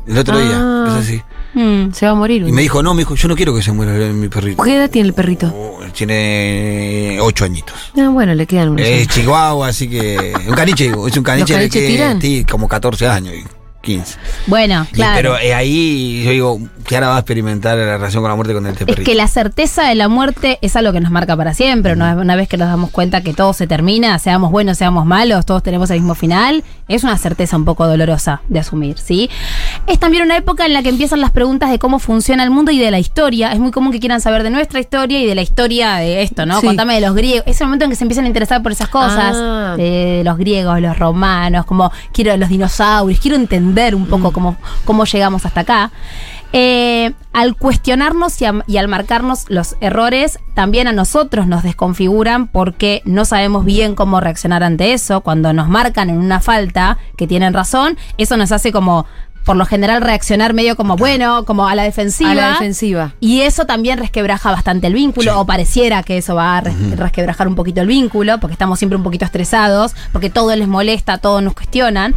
El 0.05 0.15
otro 0.19 0.37
Ah. 0.37 0.41
día. 0.41 0.93
Es 0.99 1.05
así. 1.07 1.21
Mm. 1.55 1.91
Se 1.91 2.05
va 2.05 2.11
a 2.11 2.15
morir. 2.15 2.45
Y 2.47 2.51
me 2.51 2.61
dijo, 2.61 2.83
no, 2.83 2.93
me 2.93 2.99
dijo, 2.99 3.15
yo 3.15 3.27
no 3.27 3.35
quiero 3.35 3.55
que 3.55 3.63
se 3.63 3.71
muera 3.71 3.91
mi 4.13 4.27
perrito. 4.29 4.61
¿Qué 4.61 4.75
edad 4.75 4.89
tiene 4.91 5.07
el 5.09 5.15
perrito? 5.15 5.47
Oh, 5.47 5.79
Tiene 5.91 7.17
ocho 7.19 7.45
añitos. 7.45 7.91
Ah, 7.97 8.09
bueno, 8.09 8.35
le 8.35 8.45
quedan 8.45 8.69
unos. 8.69 8.85
Es 8.85 9.07
chihuahua, 9.07 9.69
así 9.69 9.89
que. 9.89 10.33
Un 10.47 10.53
caniche, 10.53 10.83
digo, 10.85 11.07
es 11.07 11.17
un 11.17 11.23
caniche 11.23 11.53
de 11.53 11.59
caniches 11.61 11.81
que. 11.81 11.87
tiran? 11.87 12.21
Sí, 12.21 12.45
como 12.49 12.67
14 12.67 13.07
años, 13.07 13.33
15. 13.81 14.17
Bueno, 14.47 14.85
Y- 14.91 14.93
claro. 14.93 15.15
Pero 15.15 15.37
eh, 15.39 15.53
ahí 15.53 16.23
yo 16.23 16.31
digo, 16.31 16.59
Kiara 16.87 17.07
va 17.07 17.15
a 17.15 17.19
experimentar 17.19 17.77
la 17.77 17.97
relación 17.97 18.21
con 18.21 18.29
la 18.29 18.35
muerte 18.35 18.53
con 18.53 18.65
este 18.67 18.83
Es 18.83 18.87
perrito. 18.87 19.09
que 19.09 19.15
la 19.15 19.27
certeza 19.27 19.83
de 19.83 19.95
la 19.95 20.07
muerte 20.07 20.59
es 20.61 20.75
algo 20.75 20.93
que 20.93 20.99
nos 20.99 21.11
marca 21.11 21.35
para 21.35 21.53
siempre. 21.53 21.93
Una, 21.93 22.15
una 22.15 22.35
vez 22.35 22.47
que 22.47 22.57
nos 22.57 22.67
damos 22.67 22.91
cuenta 22.91 23.21
que 23.21 23.33
todo 23.33 23.53
se 23.53 23.65
termina, 23.67 24.17
seamos 24.19 24.51
buenos, 24.51 24.77
seamos 24.77 25.05
malos, 25.05 25.45
todos 25.45 25.63
tenemos 25.63 25.89
el 25.89 25.97
mismo 25.99 26.13
final, 26.15 26.63
es 26.87 27.03
una 27.03 27.17
certeza 27.17 27.57
un 27.57 27.65
poco 27.65 27.87
dolorosa 27.87 28.41
de 28.49 28.59
asumir, 28.59 28.97
¿sí? 28.99 29.29
Es 29.87 29.97
también 29.99 30.23
una 30.23 30.37
época 30.37 30.65
en 30.65 30.73
la 30.73 30.83
que 30.83 30.89
empiezan 30.89 31.19
las 31.21 31.31
preguntas 31.31 31.71
de 31.71 31.79
cómo 31.79 31.97
funciona 31.99 32.43
el 32.43 32.51
mundo 32.51 32.71
y 32.71 32.77
de 32.79 32.91
la 32.91 32.99
historia. 32.99 33.51
Es 33.51 33.59
muy 33.59 33.71
común 33.71 33.91
que 33.91 33.99
quieran 33.99 34.21
saber 34.21 34.43
de 34.43 34.49
nuestra 34.51 34.79
historia 34.79 35.19
y 35.19 35.25
de 35.25 35.33
la 35.35 35.41
historia 35.41 35.95
de 35.95 36.21
esto, 36.21 36.45
¿no? 36.45 36.59
Sí. 36.59 36.67
Contame 36.67 36.95
de 36.95 37.01
los 37.01 37.15
griegos. 37.15 37.43
Es 37.47 37.59
el 37.61 37.67
momento 37.67 37.85
en 37.85 37.91
que 37.91 37.95
se 37.95 38.03
empiezan 38.03 38.25
a 38.25 38.27
interesar 38.27 38.61
por 38.61 38.71
esas 38.73 38.89
cosas. 38.89 39.35
Ah. 39.37 39.73
De 39.77 40.21
los 40.23 40.37
griegos, 40.37 40.79
los 40.81 40.99
romanos, 40.99 41.65
como 41.65 41.91
quiero 42.13 42.35
los 42.37 42.49
dinosaurios, 42.49 43.19
quiero 43.19 43.37
entender 43.37 43.70
un 43.95 44.05
poco 44.07 44.31
cómo, 44.31 44.57
cómo 44.85 45.05
llegamos 45.05 45.45
hasta 45.45 45.61
acá. 45.61 45.91
Eh, 46.53 47.13
al 47.31 47.55
cuestionarnos 47.55 48.41
y, 48.41 48.45
a- 48.45 48.63
y 48.67 48.75
al 48.75 48.89
marcarnos 48.89 49.45
los 49.47 49.77
errores, 49.79 50.37
también 50.53 50.87
a 50.87 50.91
nosotros 50.91 51.47
nos 51.47 51.63
desconfiguran 51.63 52.47
porque 52.47 53.01
no 53.05 53.23
sabemos 53.23 53.63
bien 53.63 53.95
cómo 53.95 54.19
reaccionar 54.19 54.61
ante 54.63 54.91
eso. 54.91 55.21
Cuando 55.21 55.53
nos 55.53 55.69
marcan 55.69 56.09
en 56.09 56.17
una 56.17 56.41
falta 56.41 56.97
que 57.15 57.25
tienen 57.27 57.53
razón, 57.53 57.97
eso 58.17 58.35
nos 58.35 58.51
hace 58.51 58.73
como, 58.73 59.05
por 59.43 59.55
lo 59.55 59.65
general, 59.65 60.01
reaccionar 60.01 60.53
medio 60.53 60.75
como, 60.75 60.95
bueno, 60.97 61.45
como 61.45 61.67
a 61.67 61.75
la 61.75 61.83
defensiva. 61.83 62.31
A 62.31 62.35
la 62.35 62.49
defensiva. 62.51 63.13
Y 63.19 63.41
eso 63.41 63.65
también 63.65 63.97
resquebraja 63.97 64.51
bastante 64.51 64.87
el 64.87 64.93
vínculo, 64.93 65.31
Sí. 65.33 65.37
o 65.39 65.45
pareciera 65.45 66.03
que 66.03 66.17
eso 66.17 66.35
va 66.35 66.57
a 66.57 66.61
res- 66.61 66.97
resquebrajar 66.97 67.47
un 67.47 67.55
poquito 67.55 67.81
el 67.81 67.87
vínculo, 67.87 68.39
porque 68.39 68.53
estamos 68.53 68.77
siempre 68.79 68.97
un 68.97 69.03
poquito 69.03 69.25
estresados, 69.25 69.95
porque 70.11 70.29
todo 70.29 70.55
les 70.55 70.67
molesta, 70.67 71.17
todo 71.17 71.41
nos 71.41 71.53
cuestionan. 71.53 72.13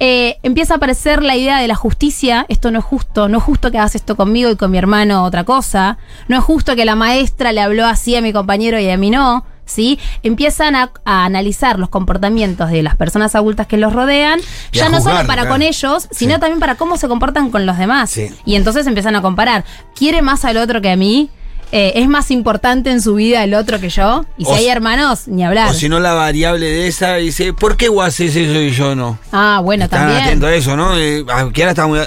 Eh, 0.00 0.36
empieza 0.42 0.74
a 0.74 0.76
aparecer 0.76 1.22
la 1.22 1.36
idea 1.36 1.58
de 1.58 1.68
la 1.68 1.74
justicia, 1.74 2.46
esto 2.48 2.70
no 2.70 2.78
es 2.78 2.84
justo, 2.84 3.28
no 3.28 3.38
es 3.38 3.44
justo 3.44 3.70
que 3.70 3.78
hagas 3.78 3.94
esto 3.94 4.16
conmigo 4.16 4.50
y 4.50 4.56
con 4.56 4.70
mi 4.70 4.78
hermano 4.78 5.24
otra 5.24 5.44
cosa, 5.44 5.98
no 6.28 6.36
es 6.38 6.44
justo 6.44 6.76
que 6.76 6.84
la 6.84 6.94
maestra 6.94 7.52
le 7.52 7.60
habló 7.60 7.86
así 7.86 8.14
a 8.16 8.22
mi 8.22 8.32
compañero 8.32 8.78
y 8.78 8.88
a 8.88 8.96
mí 8.96 9.10
no. 9.10 9.44
¿Sí? 9.68 9.98
Empiezan 10.22 10.74
a, 10.74 10.90
a 11.04 11.24
analizar 11.26 11.78
los 11.78 11.90
comportamientos 11.90 12.70
de 12.70 12.82
las 12.82 12.96
personas 12.96 13.34
adultas 13.34 13.66
que 13.66 13.76
los 13.76 13.92
rodean, 13.92 14.40
Y 14.72 14.78
ya 14.78 14.88
no 14.88 14.98
solo 15.00 15.16
para 15.26 15.42
claro. 15.42 15.50
con 15.50 15.62
ellos, 15.62 16.08
sino 16.10 16.34
Sí. 16.34 16.40
también 16.40 16.58
para 16.58 16.74
cómo 16.76 16.96
se 16.96 17.06
comportan 17.06 17.50
con 17.50 17.66
los 17.66 17.76
demás. 17.78 18.10
Sí. 18.10 18.30
Y 18.44 18.56
entonces 18.56 18.86
empiezan 18.86 19.14
a 19.14 19.22
comparar. 19.22 19.64
¿Quiere 19.94 20.22
más 20.22 20.44
al 20.44 20.56
otro 20.56 20.80
que 20.80 20.90
a 20.90 20.96
mí? 20.96 21.30
eh, 21.70 21.92
es 22.00 22.08
más 22.08 22.30
importante 22.30 22.90
en 22.90 23.02
su 23.02 23.16
vida 23.16 23.44
el 23.44 23.52
otro 23.52 23.78
que 23.78 23.90
yo. 23.90 24.24
Y 24.38 24.46
si 24.46 24.50
O 24.50 24.54
hay 24.54 24.68
hermanos, 24.68 25.28
ni 25.28 25.44
hablar. 25.44 25.68
O 25.68 25.74
si 25.74 25.90
no, 25.90 26.00
la 26.00 26.14
variable 26.14 26.64
de 26.64 26.88
esa 26.88 27.16
dice, 27.16 27.52
¿por 27.52 27.76
qué 27.76 27.90
vos 27.90 28.06
haces 28.06 28.34
eso 28.34 28.58
y 28.58 28.70
yo 28.70 28.94
no? 28.94 29.18
ah, 29.32 29.60
bueno, 29.62 29.84
Están 29.84 30.06
también. 30.06 30.22
atentos 30.22 30.48
a 30.48 30.54
eso, 30.54 30.76
¿no? 30.78 30.96
Eh, 30.96 31.26
ah, 31.30 31.46
que 31.52 31.62
ahora 31.62 31.72
está 31.72 31.86
muy... 31.86 32.00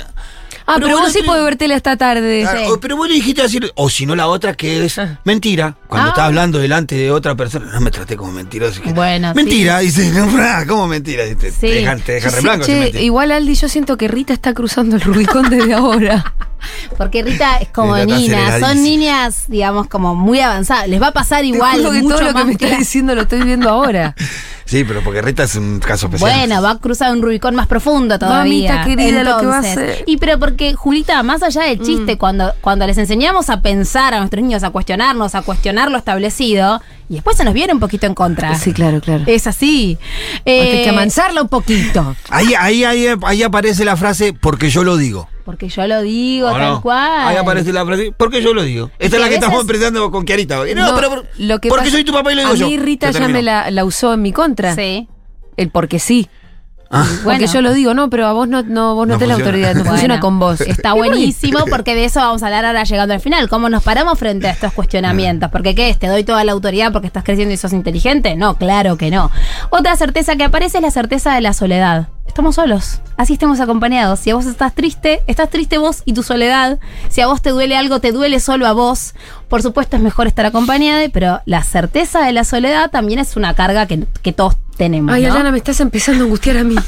Ah, 0.72 0.76
pero, 0.76 0.88
bueno, 0.88 1.02
vos 1.04 1.12
sí 1.14 1.20
sí. 1.20 1.26
podés 1.26 1.44
ver 1.44 1.56
tele 1.58 1.74
hasta 1.76 1.98
tarde. 1.98 2.46
Ah, 2.46 2.70
o- 2.72 2.80
pero 2.80 2.96
vos 2.98 3.08
le 3.08 3.16
dijiste 3.16 3.42
decir, 3.42 3.72
o 3.76 3.90
si 3.90 4.06
no 4.06 4.16
la 4.16 4.28
otra 4.28 4.54
que 4.54 4.86
es 4.86 5.00
mentira. 5.24 5.76
Cuando 5.88 6.08
Ah. 6.08 6.10
estás 6.10 6.26
hablando 6.26 6.60
delante 6.60 6.96
de 6.96 7.12
otra 7.12 7.36
persona, 7.36 7.66
no 7.74 7.82
me 7.82 7.92
traté 7.92 8.16
como 8.16 8.32
mentiroso. 8.32 8.82
Bueno, 8.94 9.34
mentira, 9.36 9.80
dice, 9.80 10.10
no, 10.14 10.28
¿cómo 10.68 10.88
mentira? 10.88 11.24
Te, 11.26 11.36
te 11.36 11.52
Sí. 11.52 11.68
dejan, 11.68 12.00
te 12.02 12.14
dejan 12.14 12.30
Sí, 12.32 12.36
re 12.38 12.42
blanco. 12.42 12.66
che, 12.66 13.02
igual 13.04 13.32
Aldi, 13.32 13.56
yo 13.56 13.68
siento 13.70 13.98
que 13.98 14.08
Rita 14.08 14.34
está 14.34 14.54
cruzando 14.54 14.96
el 14.96 15.02
Rubicón 15.02 15.50
desde 15.50 15.74
ahora. 15.74 16.34
Porque 16.98 17.24
Rita 17.24 17.58
es 17.58 17.70
como 17.70 17.96
está 17.98 18.16
niña, 18.16 18.60
son 18.60 18.84
niñas, 18.84 19.46
digamos, 19.48 19.88
como 19.88 20.16
muy 20.16 20.40
avanzadas. 20.40 20.88
Les 20.88 21.02
va 21.02 21.08
a 21.08 21.14
pasar 21.14 21.42
Te 21.42 21.48
igual, 21.48 21.78
juro 21.80 21.92
que 21.92 22.02
mucho 22.02 22.16
todo 22.18 22.28
lo 22.28 22.34
que 22.34 22.44
me 22.46 22.52
estás 22.54 22.68
clara. 22.68 22.78
diciendo 22.80 23.16
lo 23.16 23.22
estoy 23.22 23.42
viendo 23.44 23.70
ahora. 23.70 24.16
Sí, 24.64 24.86
pero 24.86 25.02
porque 25.04 25.22
Rita 25.22 25.44
es 25.44 25.56
un 25.56 25.80
caso 25.82 26.06
especial. 26.06 26.32
Bueno, 26.32 26.62
va 26.62 26.70
a 26.72 26.78
cruzar 26.78 27.12
un 27.12 27.22
Rubicón 27.22 27.56
más 27.56 27.68
profundo 27.68 28.18
todavía. 28.18 28.76
Mamita 28.76 28.86
querida, 28.86 29.24
lo 29.24 29.40
que 29.40 29.46
va 29.46 29.58
a 29.58 29.60
hacer. 29.60 30.04
Y 30.08 30.16
pero 30.16 30.40
porque, 30.40 30.76
Julita, 30.76 31.22
más 31.24 31.44
allá 31.44 31.64
del 31.64 31.82
chiste, 31.82 32.18
cuando, 32.18 32.54
cuando 32.62 32.88
les 32.88 32.98
enseñamos 32.98 33.50
a 33.50 33.60
pensar 33.62 34.14
a 34.14 34.20
nuestros 34.20 34.42
niños, 34.42 34.64
a 34.64 34.70
cuestionarnos, 34.70 35.36
a 35.36 35.42
cuestionar 35.42 35.92
lo 35.92 35.98
establecido, 35.98 36.82
y 37.10 37.16
después 37.16 37.36
se 37.36 37.44
nos 37.44 37.54
viene 37.54 37.74
un 37.74 37.82
poquito 37.82 38.06
en 38.08 38.14
contra. 38.14 38.56
Sí, 38.56 38.72
claro, 38.72 39.02
claro. 39.02 39.26
Es 39.28 39.46
así. 39.46 39.98
Hay 40.36 40.42
Eh, 40.46 40.82
que 40.86 40.90
amansarla 40.92 41.42
un 41.42 41.50
poquito. 41.50 42.16
Ahí, 42.30 42.54
ahí, 42.58 42.86
ahí, 42.86 43.08
ahí 43.24 43.44
aparece 43.44 43.84
la 43.84 43.98
frase, 43.98 44.32
porque 44.32 44.70
yo 44.70 44.86
lo 44.86 44.96
digo. 44.96 45.28
Porque 45.52 45.68
yo 45.68 45.86
lo 45.86 46.02
digo 46.02 46.48
¿O 46.48 46.52
tal 46.52 46.62
no? 46.62 46.82
cual. 46.82 47.28
Ahí 47.28 47.36
aparece 47.36 47.74
la 47.74 47.86
frase, 47.86 48.14
porque 48.16 48.42
yo 48.42 48.54
lo 48.54 48.64
digo. 48.64 48.90
Esta 49.00 49.18
es 49.18 49.20
la 49.20 49.26
a 49.26 49.30
que 49.30 49.36
estamos 49.36 49.58
veces- 49.66 49.70
empezando 49.76 50.10
con 50.12 50.24
Kiarita. 50.24 50.56
No, 50.74 50.88
No, 50.92 50.96
pero 50.96 51.10
por- 51.10 51.26
lo 51.40 51.60
que 51.60 51.68
porque 51.68 51.84
pasa- 51.86 51.98
soy 51.98 52.04
tu 52.06 52.14
papá 52.14 52.32
y 52.32 52.36
lo 52.36 52.42
digo 52.44 52.54
A 52.54 52.56
yo. 52.56 52.68
mí 52.68 52.78
Rita 52.78 53.12
Yo 53.12 53.20
ya 53.20 53.28
me 53.28 53.42
la, 53.42 53.70
la 53.70 53.84
usó 53.84 54.14
en 54.14 54.22
mi 54.22 54.32
contra. 54.32 54.74
Sí. 54.76 55.10
El 55.58 55.70
porque 55.70 56.00
sí. 56.00 56.30
Ah. 56.92 57.08
Bueno. 57.24 57.40
Porque 57.40 57.48
yo 57.48 57.62
lo 57.62 57.74
digo, 57.74 57.94
no, 57.94 58.10
pero 58.10 58.28
a 58.28 58.34
vos 58.34 58.50
no, 58.50 58.64
no, 58.64 58.96
vos 58.96 59.08
no, 59.08 59.14
No 59.14 59.20
tenés 59.20 59.38
la 59.38 59.44
autoridad, 59.44 59.70
no 59.70 59.80
Bueno, 59.80 59.92
funciona 59.92 60.20
con 60.20 60.40
vos. 60.40 60.60
Está 60.68 60.94
buenísimo 60.94 61.60
porque 61.70 61.96
de 61.96 62.06
eso 62.06 62.20
vamos 62.20 62.44
a 62.44 62.48
hablar 62.48 62.66
ahora 62.66 62.84
llegando 62.84 63.14
al 63.14 63.22
final. 63.22 63.48
¿Cómo 63.48 63.70
nos 63.70 63.82
paramos 63.82 64.20
frente 64.20 64.48
a 64.48 64.52
estos 64.52 64.74
cuestionamientos? 64.74 65.50
Porque 65.52 65.74
¿qué 65.74 65.90
es? 65.90 65.98
¿Te 65.98 66.08
doy 66.08 66.26
toda 66.26 66.44
la 66.44 66.52
autoridad 66.52 66.92
porque 66.92 67.08
estás 67.08 67.24
creciendo 67.24 67.54
y 67.54 67.58
sos 67.58 67.72
inteligente? 67.72 68.36
No, 68.36 68.56
claro 68.56 68.98
que 68.98 69.10
no. 69.10 69.32
Otra 69.70 69.96
certeza 69.96 70.36
que 70.36 70.44
aparece 70.44 70.80
es 70.80 70.84
la 70.84 70.92
certeza 70.92 71.34
de 71.34 71.42
la 71.42 71.54
soledad. 71.54 72.10
Estamos 72.28 72.56
solos, 72.56 73.02
así 73.18 73.34
estemos 73.34 73.60
acompañados. 73.60 74.20
Si 74.20 74.30
a 74.30 74.36
vos 74.36 74.46
estás 74.46 74.74
triste, 74.74 75.22
estás 75.28 75.50
triste 75.50 75.78
vos 75.78 76.02
y 76.06 76.14
tu 76.14 76.24
soledad. 76.24 76.80
Si 77.10 77.20
a 77.20 77.28
vos 77.28 77.42
te 77.42 77.50
duele 77.50 77.76
algo, 77.76 78.00
te 78.00 78.14
duele 78.14 78.40
solo 78.40 78.68
a 78.68 78.72
vos. 78.72 79.16
Por 79.50 79.62
supuesto 79.62 79.98
es 79.98 80.02
mejor 80.02 80.28
estar 80.28 80.46
acompañada, 80.46 81.02
pero 81.12 81.42
la 81.46 81.62
certeza 81.64 82.22
de 82.22 82.32
la 82.32 82.46
soledad 82.46 82.90
también 82.90 83.20
es 83.20 83.36
una 83.36 83.54
carga 83.54 83.86
que, 83.86 84.06
que 84.22 84.32
todos 84.32 84.56
tenemos. 84.82 85.14
Ay, 85.14 85.26
¿no? 85.26 85.34
Alana, 85.34 85.52
me 85.52 85.58
estás 85.60 85.80
empezando 85.80 86.24
a 86.24 86.26
angustiar 86.26 86.58
a 86.58 86.64
mí. 86.64 86.76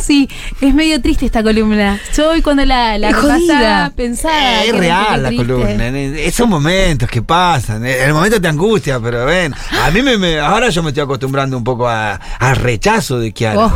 Sí, 0.00 0.28
es 0.60 0.72
medio 0.72 1.00
triste 1.02 1.26
esta 1.26 1.42
columna. 1.42 1.98
Yo 2.16 2.30
hoy 2.30 2.40
cuando 2.40 2.64
la, 2.64 2.96
la 2.98 3.12
jodida. 3.12 3.92
pensaba. 3.96 4.62
Es 4.62 4.70
que 4.70 4.78
real 4.78 5.22
la 5.22 5.34
columna. 5.34 5.88
Esos 5.88 6.48
momentos 6.48 7.10
que 7.10 7.22
pasan. 7.22 7.84
En 7.84 8.04
el 8.08 8.14
momento 8.14 8.40
te 8.40 8.46
angustia, 8.46 9.00
pero 9.00 9.24
ven. 9.26 9.52
A 9.82 9.90
mí 9.90 10.02
me, 10.02 10.16
me- 10.16 10.38
ahora 10.38 10.68
yo 10.68 10.82
me 10.84 10.90
estoy 10.90 11.02
acostumbrando 11.02 11.56
un 11.58 11.64
poco 11.64 11.88
a- 11.88 12.14
al 12.14 12.54
rechazo 12.56 13.18
de 13.18 13.32
Kiara. 13.32 13.58
Oh. 13.58 13.72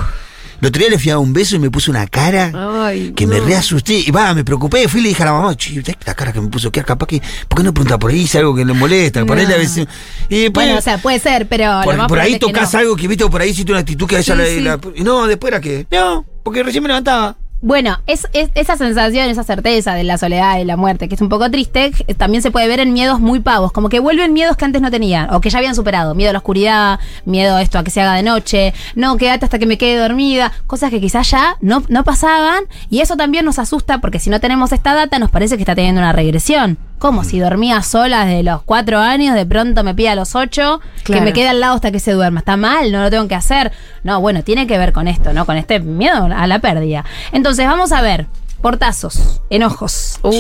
El 0.61 0.67
otro 0.69 0.81
día 0.81 0.91
le 0.91 0.99
fui 0.99 1.11
a 1.11 1.15
dar 1.15 1.23
un 1.23 1.33
beso 1.33 1.57
y 1.57 1.59
me 1.59 1.71
puso 1.71 1.91
una 1.91 2.07
cara 2.07 2.53
Ay, 2.87 3.13
que 3.17 3.27
me 3.27 3.41
reasusté. 3.41 3.95
Y 4.07 4.11
va, 4.11 4.35
me 4.35 4.45
preocupé. 4.45 4.89
Fui 4.89 5.01
y 5.01 5.05
le 5.05 5.09
dije 5.11 5.23
a 5.23 5.27
la 5.27 5.33
mamá, 5.33 5.57
"Che, 5.57 5.75
¿sabes 5.83 5.97
la 6.05 6.15
cara 6.15 6.33
que 6.33 6.41
me 6.41 6.49
puso 6.49 6.71
Kiara? 6.71 6.87
Capaz 6.87 7.07
que. 7.07 7.23
¿Por 7.49 7.59
qué 7.59 7.65
no 7.65 7.73
pregunta 7.73 7.99
por 7.99 8.11
ahí? 8.11 8.27
Si 8.27 8.37
algo 8.39 8.55
que 8.55 8.65
le 8.65 8.73
molesta. 8.75 9.25
Por 9.25 9.39
ahí 9.39 9.47
le 9.47 9.57
veces. 9.57 9.87
Y 10.29 10.43
después. 10.43 10.67
Bueno, 10.67 10.79
o 10.79 10.83
sea, 10.83 10.99
puede 10.99 11.19
ser, 11.19 11.47
pero 11.49 11.81
por, 12.09 12.19
ahí 12.19 12.33
que 12.35 12.39
tocas 12.41 12.73
no. 12.75 12.79
algo 12.81 12.97
que 12.97 13.09
viste, 13.09 13.25
o 13.25 13.31
por 13.31 13.41
ahí 13.41 13.51
hiciste 13.51 13.73
una 13.73 13.81
actitud 13.81 14.07
que 14.07 14.17
a 14.17 14.19
ella 14.21 14.35
Sí, 14.35 14.39
la- 14.63 14.77
sí. 14.77 14.89
la- 14.95 15.03
No, 15.05 15.27
después 15.27 15.51
era 15.53 15.61
que. 15.61 15.87
No, 15.91 16.25
porque 16.43 16.63
recién 16.63 16.83
me 16.83 16.89
levantaba. 16.89 17.37
Bueno, 17.63 17.99
es, 18.07 18.27
es- 18.33 18.49
esa 18.55 18.79
sensación, 18.79 19.29
esa 19.29 19.45
certeza 19.45 19.93
de 19.95 20.03
la 20.03 20.17
soledad 20.17 20.59
y 20.59 20.65
la 20.65 20.79
muerte, 20.79 21.09
que 21.11 21.15
es 21.15 21.21
un 21.21 21.29
poco 21.29 21.51
triste, 21.51 21.93
eh, 22.07 22.15
también 22.15 22.43
se 22.43 22.51
puede 22.51 22.67
ver 22.69 22.81
en 22.81 22.95
miedos 22.95 23.21
muy 23.21 23.41
pavos, 23.41 23.71
como 23.71 23.91
que 23.91 24.01
vuelven 24.01 24.33
miedos 24.33 24.57
que 24.57 24.65
antes 24.65 24.81
no 24.81 24.91
tenían, 24.91 25.29
o 25.35 25.43
que 25.43 25.51
ya 25.51 25.59
habían 25.59 25.75
superado. 25.75 26.15
Miedo 26.15 26.31
a 26.31 26.33
la 26.33 26.39
oscuridad, 26.39 27.01
miedo 27.27 27.57
a 27.57 27.63
esto 27.63 27.79
a 27.79 27.85
que 27.85 27.91
se 27.91 28.01
haga 28.01 28.15
de 28.15 28.23
noche, 28.23 28.73
no, 28.95 29.19
quédate 29.19 29.45
hasta 29.45 29.59
que 29.59 29.67
me 29.67 29.77
quede 29.77 29.99
dormida, 30.01 30.53
cosas 30.67 30.89
que 30.91 31.03
quizás 31.03 31.31
ya 31.31 31.57
no, 31.61 31.83
no 31.89 32.03
pasaban, 32.03 32.65
y 32.89 33.01
eso 33.01 33.17
también 33.17 33.45
nos 33.45 33.59
asusta 33.59 33.99
porque 33.99 34.21
si 34.21 34.31
no 34.31 34.41
tenemos 34.41 34.73
esta 34.73 34.95
data 34.95 35.19
nos 35.19 35.31
parece 35.31 35.57
que 35.57 35.63
está 35.63 35.75
teniendo 35.75 36.01
una 36.01 36.13
regresión. 36.13 36.79
Como 37.01 37.25
si 37.25 37.41
dormía 37.41 37.83
sola 37.83 38.27
desde 38.27 38.43
los 38.45 38.63
cuatro 38.63 38.99
años, 39.01 39.35
de 39.35 39.45
pronto 39.47 39.83
me 39.83 39.95
pide 39.95 40.11
a 40.11 40.15
los 40.15 40.37
ocho, 40.37 40.81
que 41.05 41.21
me 41.23 41.33
quede 41.33 41.49
al 41.49 41.59
lado 41.59 41.75
hasta 41.75 41.91
que 41.91 41.99
se 41.99 42.13
duerma. 42.13 42.41
Está 42.41 42.57
mal, 42.57 42.93
no 42.93 43.01
lo 43.03 43.11
tengo 43.11 43.27
que 43.27 43.35
hacer. 43.35 43.73
No, 44.05 44.21
bueno, 44.21 44.43
tiene 44.45 44.67
que 44.67 44.77
ver 44.79 44.93
con 44.93 45.09
esto, 45.09 45.33
¿no? 45.33 45.47
Con 45.47 45.57
este 45.57 45.81
miedo 45.81 46.29
a 46.33 46.47
la 46.47 46.59
pérdida. 46.59 47.05
Entonces, 47.33 47.67
vamos 47.67 47.91
a 47.93 48.03
ver. 48.03 48.27
Portazos, 48.61 49.41
enojos, 49.49 50.19
Uh, 50.23 50.33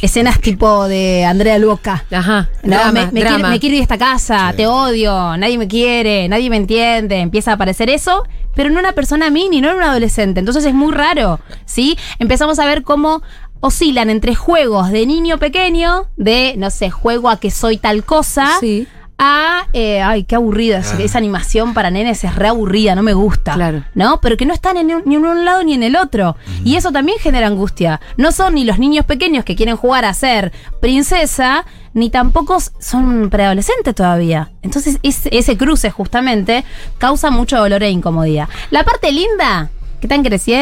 escenas 0.00 0.40
tipo 0.40 0.88
de 0.88 1.26
Andrea 1.26 1.58
Luca. 1.58 2.06
ajá. 2.10 2.48
No, 2.62 2.76
drama, 2.78 2.92
me, 2.92 3.12
me 3.12 3.20
drama. 3.20 3.36
quiero, 3.36 3.48
me 3.50 3.60
quiero 3.60 3.74
ir 3.74 3.80
de 3.80 3.82
esta 3.82 3.98
casa, 3.98 4.54
te 4.56 4.66
odio, 4.66 5.36
nadie 5.36 5.58
me 5.58 5.68
quiere, 5.68 6.26
nadie 6.26 6.48
me 6.48 6.56
entiende, 6.56 7.18
empieza 7.18 7.50
a 7.50 7.54
aparecer 7.56 7.90
eso, 7.90 8.22
pero 8.54 8.70
no 8.70 8.80
una 8.80 8.92
persona 8.92 9.28
mini, 9.28 9.60
no 9.60 9.68
en 9.72 9.76
un 9.76 9.82
adolescente, 9.82 10.40
entonces 10.40 10.64
es 10.64 10.72
muy 10.72 10.90
raro, 10.90 11.38
¿sí? 11.66 11.98
Empezamos 12.18 12.58
a 12.60 12.64
ver 12.64 12.82
cómo 12.82 13.20
oscilan 13.60 14.10
entre 14.10 14.34
juegos 14.34 14.90
de 14.90 15.06
niño 15.06 15.38
pequeño, 15.38 16.06
de, 16.16 16.54
no 16.58 16.70
sé, 16.70 16.90
juego 16.90 17.28
a 17.30 17.38
que 17.40 17.50
soy 17.50 17.76
tal 17.78 18.04
cosa, 18.04 18.48
Sí. 18.60 18.86
a, 19.18 19.66
eh, 19.72 20.02
ay, 20.02 20.24
qué 20.24 20.34
aburrida, 20.36 20.78
esa- 20.78 20.98
esa 21.02 21.16
animación 21.16 21.72
para 21.72 21.90
nenes 21.90 22.22
es 22.22 22.34
re 22.36 22.48
aburrida, 22.48 22.94
no 22.94 23.02
me 23.02 23.14
gusta. 23.14 23.54
Claro. 23.54 23.82
¿No? 23.94 24.20
Pero 24.20 24.36
que 24.36 24.44
no 24.44 24.52
están 24.52 24.76
en 24.76 24.94
un- 24.94 25.02
ni 25.06 25.14
en 25.14 25.24
un 25.24 25.44
lado 25.46 25.64
ni 25.64 25.72
en 25.72 25.82
el 25.82 25.96
otro. 25.96 26.36
Y 26.64 26.76
eso 26.76 26.92
también 26.92 27.18
genera 27.18 27.46
angustia. 27.46 28.00
No 28.18 28.30
son 28.30 28.54
ni 28.56 28.64
los 28.64 28.78
niños 28.78 29.06
pequeños 29.06 29.44
que 29.44 29.56
quieren 29.56 29.76
jugar 29.76 30.04
a 30.04 30.12
ser 30.12 30.52
princesa, 30.82 31.64
ni 31.94 32.10
tampoco 32.10 32.58
son 32.78 33.30
preadolescentes 33.30 33.94
todavía. 33.94 34.50
Entonces, 34.60 34.98
es- 35.02 35.28
ese 35.30 35.56
cruce 35.56 35.90
justamente 35.90 36.64
causa 36.98 37.30
mucho 37.30 37.56
dolor 37.56 37.82
e 37.82 37.90
incomodidad. 37.90 38.48
La 38.70 38.84
parte 38.84 39.10
linda. 39.12 39.70
Que 40.00 40.06
están 40.06 40.22
creciendo 40.22 40.56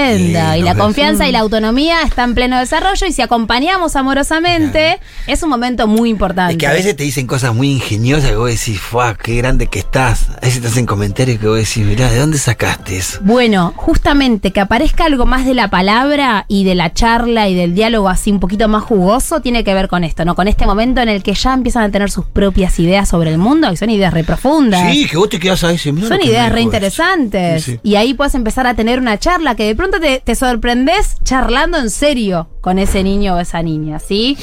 Sí, 0.52 0.58
y 0.58 0.62
la 0.62 0.74
confianza 0.74 1.28
y 1.28 1.32
la 1.32 1.40
autonomía 1.40 2.02
están 2.02 2.30
en 2.30 2.34
pleno 2.34 2.58
desarrollo 2.58 3.06
y 3.06 3.12
si 3.12 3.22
acompañamos 3.22 3.96
amorosamente 3.96 4.98
es 5.26 5.42
un 5.42 5.50
momento 5.50 5.86
muy 5.86 6.10
importante. 6.10 6.54
Es 6.54 6.58
que 6.58 6.66
a 6.66 6.72
veces 6.72 6.96
te 6.96 7.04
dicen 7.04 7.26
cosas 7.26 7.54
muy 7.54 7.70
ingeniosas 7.70 8.30
que 8.30 8.36
vos 8.36 8.50
decís, 8.50 8.80
¡fuah, 8.80 9.14
qué 9.14 9.36
grande 9.36 9.66
que 9.66 9.78
estás! 9.78 10.30
A 10.30 10.40
veces 10.40 10.62
te 10.62 10.68
hacen 10.68 10.86
comentarios 10.86 11.38
que 11.38 11.46
vos 11.46 11.56
decís, 11.56 11.84
mirá, 11.84 12.10
¿de 12.10 12.18
dónde 12.18 12.38
sacaste 12.38 12.96
eso? 12.96 13.18
Bueno, 13.22 13.72
justamente 13.76 14.52
que 14.52 14.60
aparezca 14.60 15.04
algo 15.04 15.26
más 15.26 15.44
de 15.46 15.54
la 15.54 15.68
palabra 15.68 16.44
y 16.48 16.64
de 16.64 16.74
la 16.74 16.92
charla 16.92 17.48
y 17.48 17.54
del 17.54 17.74
diálogo 17.74 18.08
así 18.08 18.30
un 18.30 18.40
poquito 18.40 18.68
más 18.68 18.82
jugoso 18.82 19.40
tiene 19.40 19.64
que 19.64 19.74
ver 19.74 19.88
con 19.88 20.04
esto, 20.04 20.24
¿no? 20.24 20.34
Con 20.34 20.48
este 20.48 20.66
momento 20.66 21.00
en 21.00 21.08
el 21.08 21.22
que 21.22 21.34
ya 21.34 21.54
empiezan 21.54 21.84
a 21.84 21.90
tener 21.90 22.10
sus 22.10 22.26
propias 22.26 22.78
ideas 22.78 23.08
sobre 23.08 23.30
el 23.30 23.38
mundo, 23.38 23.70
que 23.70 23.76
son 23.76 23.90
ideas 23.90 24.12
re 24.12 24.24
profundas. 24.24 24.92
Sí, 24.92 25.06
que 25.06 25.16
vos 25.16 25.28
te 25.28 25.38
quedás 25.38 25.64
a 25.64 25.76
Son 25.76 26.22
ideas 26.22 26.50
re 26.52 26.60
interesantes. 26.60 27.64
Sí, 27.64 27.72
sí. 27.72 27.80
Y 27.82 27.96
ahí 27.96 28.14
puedes 28.14 28.34
empezar 28.34 28.66
a 28.66 28.74
tener 28.74 28.98
una 28.98 29.18
charla 29.18 29.33
que 29.56 29.64
de 29.64 29.74
pronto 29.74 30.00
te, 30.00 30.20
te 30.20 30.34
sorprendes 30.34 31.16
charlando 31.24 31.78
en 31.78 31.90
serio 31.90 32.48
con 32.60 32.78
ese 32.78 33.02
niño 33.02 33.34
o 33.34 33.38
esa 33.38 33.62
niña, 33.62 33.98
¿sí? 33.98 34.36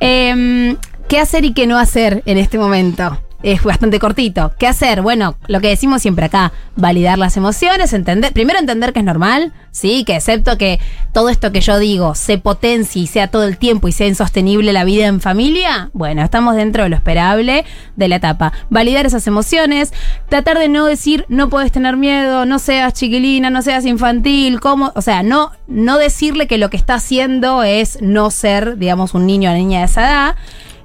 Em, 0.00 0.76
¿Qué 1.08 1.20
hacer 1.20 1.44
y 1.44 1.54
qué 1.54 1.66
no 1.66 1.78
hacer 1.78 2.22
en 2.26 2.36
este 2.36 2.58
momento? 2.58 3.20
Es 3.46 3.62
bastante 3.62 4.00
cortito. 4.00 4.54
¿Qué 4.58 4.66
hacer? 4.66 5.02
Bueno, 5.02 5.36
lo 5.46 5.60
que 5.60 5.68
decimos 5.68 6.02
siempre 6.02 6.26
acá, 6.26 6.52
validar 6.74 7.16
las 7.16 7.36
emociones, 7.36 7.92
entender, 7.92 8.32
primero 8.32 8.58
entender 8.58 8.92
que 8.92 8.98
es 8.98 9.04
normal, 9.04 9.52
sí, 9.70 10.02
que 10.02 10.16
excepto 10.16 10.58
que 10.58 10.80
todo 11.12 11.28
esto 11.28 11.52
que 11.52 11.60
yo 11.60 11.78
digo 11.78 12.16
se 12.16 12.38
potencie 12.38 13.02
y 13.02 13.06
sea 13.06 13.28
todo 13.28 13.44
el 13.44 13.56
tiempo 13.56 13.86
y 13.86 13.92
sea 13.92 14.08
insostenible 14.08 14.72
la 14.72 14.82
vida 14.82 15.06
en 15.06 15.20
familia, 15.20 15.90
bueno, 15.92 16.22
estamos 16.24 16.56
dentro 16.56 16.82
de 16.82 16.88
lo 16.88 16.96
esperable 16.96 17.64
de 17.94 18.08
la 18.08 18.16
etapa. 18.16 18.52
Validar 18.68 19.06
esas 19.06 19.28
emociones, 19.28 19.92
tratar 20.28 20.58
de 20.58 20.68
no 20.68 20.84
decir 20.84 21.24
no 21.28 21.48
puedes 21.48 21.70
tener 21.70 21.96
miedo, 21.96 22.46
no 22.46 22.58
seas 22.58 22.94
chiquilina, 22.94 23.48
no 23.48 23.62
seas 23.62 23.86
infantil, 23.86 24.58
cómo, 24.58 24.90
o 24.96 25.02
sea, 25.02 25.22
no 25.22 25.52
no 25.68 25.98
decirle 25.98 26.48
que 26.48 26.58
lo 26.58 26.68
que 26.68 26.76
está 26.76 26.94
haciendo 26.94 27.62
es 27.62 28.02
no 28.02 28.32
ser, 28.32 28.76
digamos, 28.76 29.14
un 29.14 29.24
niño 29.24 29.52
o 29.52 29.54
niña 29.54 29.78
de 29.78 29.84
esa 29.84 30.00
edad. 30.00 30.36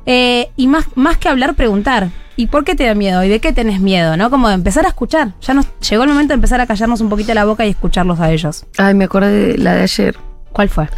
Eh, 0.06 0.52
y 0.56 0.68
más, 0.68 0.86
más 0.94 1.18
que 1.18 1.28
hablar, 1.28 1.56
preguntar. 1.56 2.12
¿Y 2.42 2.48
por 2.48 2.64
qué 2.64 2.74
te 2.74 2.86
da 2.86 2.96
miedo? 2.96 3.24
¿Y 3.24 3.30
de 3.30 3.40
qué 3.40 3.54
tenés 3.54 3.82
miedo? 3.82 4.18
¿No? 4.18 4.32
Como 4.32 4.48
de 4.48 4.56
empezar 4.56 4.84
a 4.86 4.88
escuchar. 4.88 5.36
Ya 5.42 5.54
nos 5.54 5.68
llegó 5.88 6.02
el 6.06 6.10
momento 6.10 6.30
de 6.30 6.36
empezar 6.36 6.60
a 6.60 6.66
callarnos 6.66 7.00
un 7.00 7.08
poquito 7.08 7.36
la 7.36 7.46
boca 7.46 7.68
y 7.68 7.70
escucharlos 7.70 8.20
a 8.20 8.32
ellos. 8.32 8.66
Ay, 8.80 8.96
me 8.96 9.04
acordé 9.04 9.30
de 9.30 9.58
la 9.60 9.76
de 9.76 9.84
ayer. 9.84 10.18
¿Cuál 10.52 10.68
fue? 10.68 10.90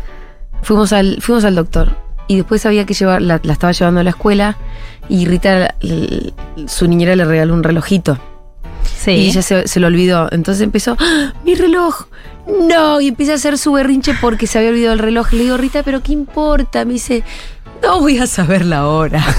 Fuimos 0.62 0.94
al, 0.94 1.18
fuimos 1.22 1.44
al 1.44 1.56
doctor. 1.56 1.98
Y 2.30 2.38
después 2.38 2.66
había 2.66 2.86
que 2.86 2.94
llevar, 2.94 3.22
la, 3.22 3.42
la 3.44 3.52
estaba 3.52 3.74
llevando 3.74 4.00
a 4.00 4.06
la 4.06 4.12
escuela. 4.12 4.56
Y 5.10 5.26
Rita, 5.26 5.76
su 6.66 6.88
niñera 6.88 7.14
le 7.18 7.26
regaló 7.26 7.54
un 7.54 7.64
relojito. 7.64 8.18
Sí. 8.98 9.12
Y 9.12 9.28
ella 9.28 9.42
se, 9.42 9.68
se 9.68 9.82
lo 9.82 9.88
olvidó. 9.88 10.30
Entonces 10.32 10.64
empezó, 10.64 10.96
¡Ah! 10.98 11.34
mi 11.44 11.56
reloj. 11.56 12.06
No, 12.48 13.02
y 13.02 13.10
empieza 13.10 13.34
a 13.34 13.36
hacer 13.36 13.58
su 13.58 13.74
berrinche 13.74 14.14
porque 14.22 14.48
se 14.48 14.60
había 14.60 14.70
olvidado 14.70 14.94
el 14.94 15.00
reloj. 15.00 15.34
Le 15.34 15.44
digo, 15.44 15.58
Rita, 15.58 15.84
pero 15.84 16.02
¿qué 16.02 16.14
importa? 16.14 16.86
Me 16.86 16.94
dice, 16.94 17.22
No 17.84 18.00
voy 18.00 18.18
a 18.18 18.28
saber 18.28 18.66
la 18.66 18.88
hora. 18.88 19.24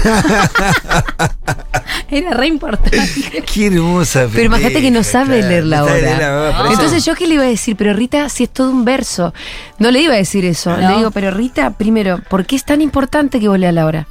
Era 2.09 2.31
re 2.31 2.47
importante. 2.47 3.43
Qué 3.51 3.67
hermosa. 3.67 4.27
Pero 4.31 4.43
imagínate 4.45 4.81
que 4.81 4.91
no 4.91 5.03
sabe 5.03 5.37
claro, 5.39 5.49
leer 5.49 5.63
la 5.65 5.83
hora. 5.83 5.93
leer 5.95 6.17
la 6.19 6.37
hora, 6.41 6.57
por 6.57 6.65
eso- 6.67 6.73
Entonces 6.75 7.05
yo 7.05 7.15
qué 7.15 7.27
le 7.27 7.33
iba 7.35 7.43
a 7.43 7.47
decir, 7.47 7.75
pero 7.75 7.93
Rita, 7.93 8.29
si 8.29 8.43
es 8.43 8.49
todo 8.49 8.69
un 8.69 8.85
verso. 8.85 9.33
No 9.79 9.91
le 9.91 10.01
iba 10.01 10.13
a 10.13 10.17
decir 10.17 10.45
eso. 10.45 10.75
No. 10.77 10.89
Le 10.89 10.97
digo, 10.97 11.11
pero 11.11 11.31
Rita, 11.31 11.71
primero, 11.71 12.19
¿por 12.29 12.45
qué 12.45 12.55
es 12.55 12.63
tan 12.63 12.81
importante 12.81 13.39
que 13.39 13.47
vos 13.47 13.57
leas 13.59 13.73
la 13.73 13.85
hora? 13.85 14.07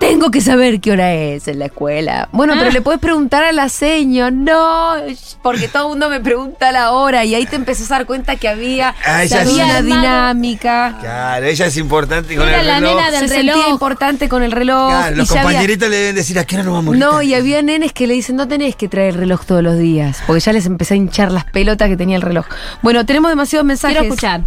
Tengo 0.00 0.30
que 0.30 0.40
saber 0.40 0.80
qué 0.80 0.92
hora 0.92 1.12
es 1.12 1.46
en 1.46 1.58
la 1.58 1.66
escuela. 1.66 2.28
Bueno, 2.32 2.54
pero 2.58 2.70
le 2.70 2.80
puedes 2.80 3.00
preguntar 3.00 3.44
a 3.44 3.52
la 3.52 3.68
seño. 3.68 4.30
No, 4.30 4.94
porque 5.42 5.68
todo 5.68 5.84
el 5.84 5.88
mundo 5.90 6.08
me 6.08 6.20
pregunta 6.20 6.72
la 6.72 6.92
hora 6.92 7.24
y 7.26 7.34
ahí 7.34 7.44
te 7.44 7.56
empezás 7.56 7.90
a 7.92 7.96
dar 7.98 8.06
cuenta 8.06 8.36
que 8.36 8.48
había, 8.48 8.94
Ah, 9.04 9.22
ella 9.24 9.42
había 9.42 9.54
una 9.64 9.76
armado- 9.76 10.00
dinámica. 10.00 10.96
Claro, 11.00 11.44
ella 11.46 11.66
es 11.66 11.76
importante 11.76 12.34
con 12.34 12.48
Era 12.48 12.60
el 12.62 12.66
la 12.66 12.80
reloj. 12.80 12.94
nena 12.96 13.10
del 13.10 13.28
Se 13.28 13.36
reloj. 13.36 13.54
sentía 13.56 13.70
importante 13.72 14.28
con 14.30 14.42
el 14.42 14.52
reloj. 14.52 14.88
Claro, 14.90 15.16
los 15.16 15.28
ya 15.28 15.32
había- 15.34 15.42
compañeritos 15.42 15.88
le 15.90 15.96
deben 15.96 16.14
decir, 16.14 16.38
¿a 16.38 16.44
qué 16.44 16.56
hora 16.56 16.64
nos 16.64 16.74
vamos? 16.74 16.96
No, 16.96 17.10
Rita?" 17.20 17.24
y 17.24 17.34
había 17.34 17.60
nenes 17.62 17.92
que 17.92 18.06
le 18.06 18.14
dicen, 18.14 18.36
no 18.36 18.48
tenés 18.48 18.76
que 18.76 18.88
traer 18.88 19.10
el 19.10 19.14
reloj 19.20 19.44
todos 19.44 19.62
los 19.62 19.76
días, 19.78 20.22
porque 20.26 20.40
ya 20.40 20.52
les 20.54 20.64
empecé 20.64 20.94
a 20.94 20.96
hinchar 20.96 21.30
las 21.30 21.44
pelotas 21.44 21.88
que 21.90 21.96
tenía 21.98 22.16
el 22.16 22.22
reloj. 22.22 22.46
Bueno, 22.82 23.04
tenemos 23.04 23.30
demasiados 23.30 23.66
mensajes. 23.66 23.98
Quiero 23.98 24.14
escuchar. 24.14 24.40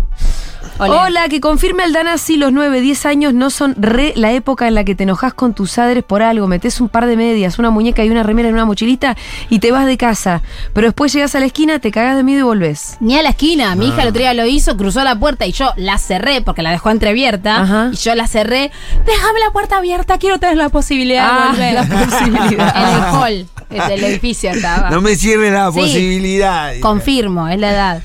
Hola. 0.79 1.27
que 1.29 1.39
confirme 1.39 1.83
Aldana 1.83 2.17
si 2.17 2.35
los 2.37 2.51
9, 2.51 2.81
10 2.81 3.05
años 3.05 3.33
no 3.33 3.49
son 3.49 3.75
re 3.77 4.13
la 4.15 4.31
época 4.33 4.67
en 4.67 4.75
la 4.75 4.83
que 4.83 4.95
te 4.95 5.03
enojas 5.03 5.33
con 5.33 5.53
tus 5.53 5.73
padres 5.75 6.03
por 6.03 6.21
algo, 6.21 6.47
metes 6.47 6.81
un 6.81 6.89
par 6.89 7.05
de 7.05 7.15
medias, 7.15 7.59
una 7.59 7.69
muñeca 7.69 8.03
y 8.03 8.09
una 8.09 8.23
remera 8.23 8.49
en 8.49 8.55
una 8.55 8.65
mochilita 8.65 9.15
y 9.49 9.59
te 9.59 9.71
vas 9.71 9.85
de 9.85 9.97
casa. 9.97 10.41
Pero 10.73 10.87
después 10.87 11.13
llegas 11.13 11.35
a 11.35 11.39
la 11.39 11.45
esquina, 11.45 11.79
te 11.79 11.91
cagas 11.91 12.15
de 12.17 12.23
miedo 12.23 12.39
y 12.39 12.43
volvés. 12.43 12.97
Ni 12.99 13.17
a 13.17 13.21
la 13.23 13.29
esquina. 13.29 13.75
Mi 13.75 13.87
hija 13.87 14.01
el 14.01 14.09
otro 14.09 14.19
día 14.19 14.33
lo 14.33 14.45
hizo, 14.45 14.75
cruzó 14.77 15.03
la 15.03 15.17
puerta 15.17 15.45
y 15.45 15.51
yo 15.51 15.71
la 15.77 15.97
cerré 15.97 16.41
porque 16.41 16.61
la 16.61 16.71
dejó 16.71 16.89
entreabierta. 16.89 17.61
Ajá. 17.61 17.89
Y 17.93 17.95
yo 17.97 18.15
la 18.15 18.27
cerré. 18.27 18.71
Déjame 19.05 19.39
la 19.39 19.51
puerta 19.51 19.77
abierta, 19.77 20.17
quiero 20.17 20.39
tener 20.39 20.57
la 20.57 20.69
posibilidad 20.69 21.27
Ah, 21.29 21.43
de 21.43 21.49
volver. 21.51 21.73
la 21.89 22.05
posibilidad. 22.05 22.75
En 22.75 22.95
el 22.95 23.03
hall 23.15 23.47
del 23.89 24.03
edificio 24.11 24.51
estaba. 24.51 24.89
No 24.89 25.01
me 25.01 25.15
sirve 25.15 25.49
la 25.51 25.71
Sí. 25.71 25.79
posibilidad. 25.79 26.73
Confirmo, 26.81 27.47
es 27.47 27.59
la 27.59 27.71
edad. 27.71 28.01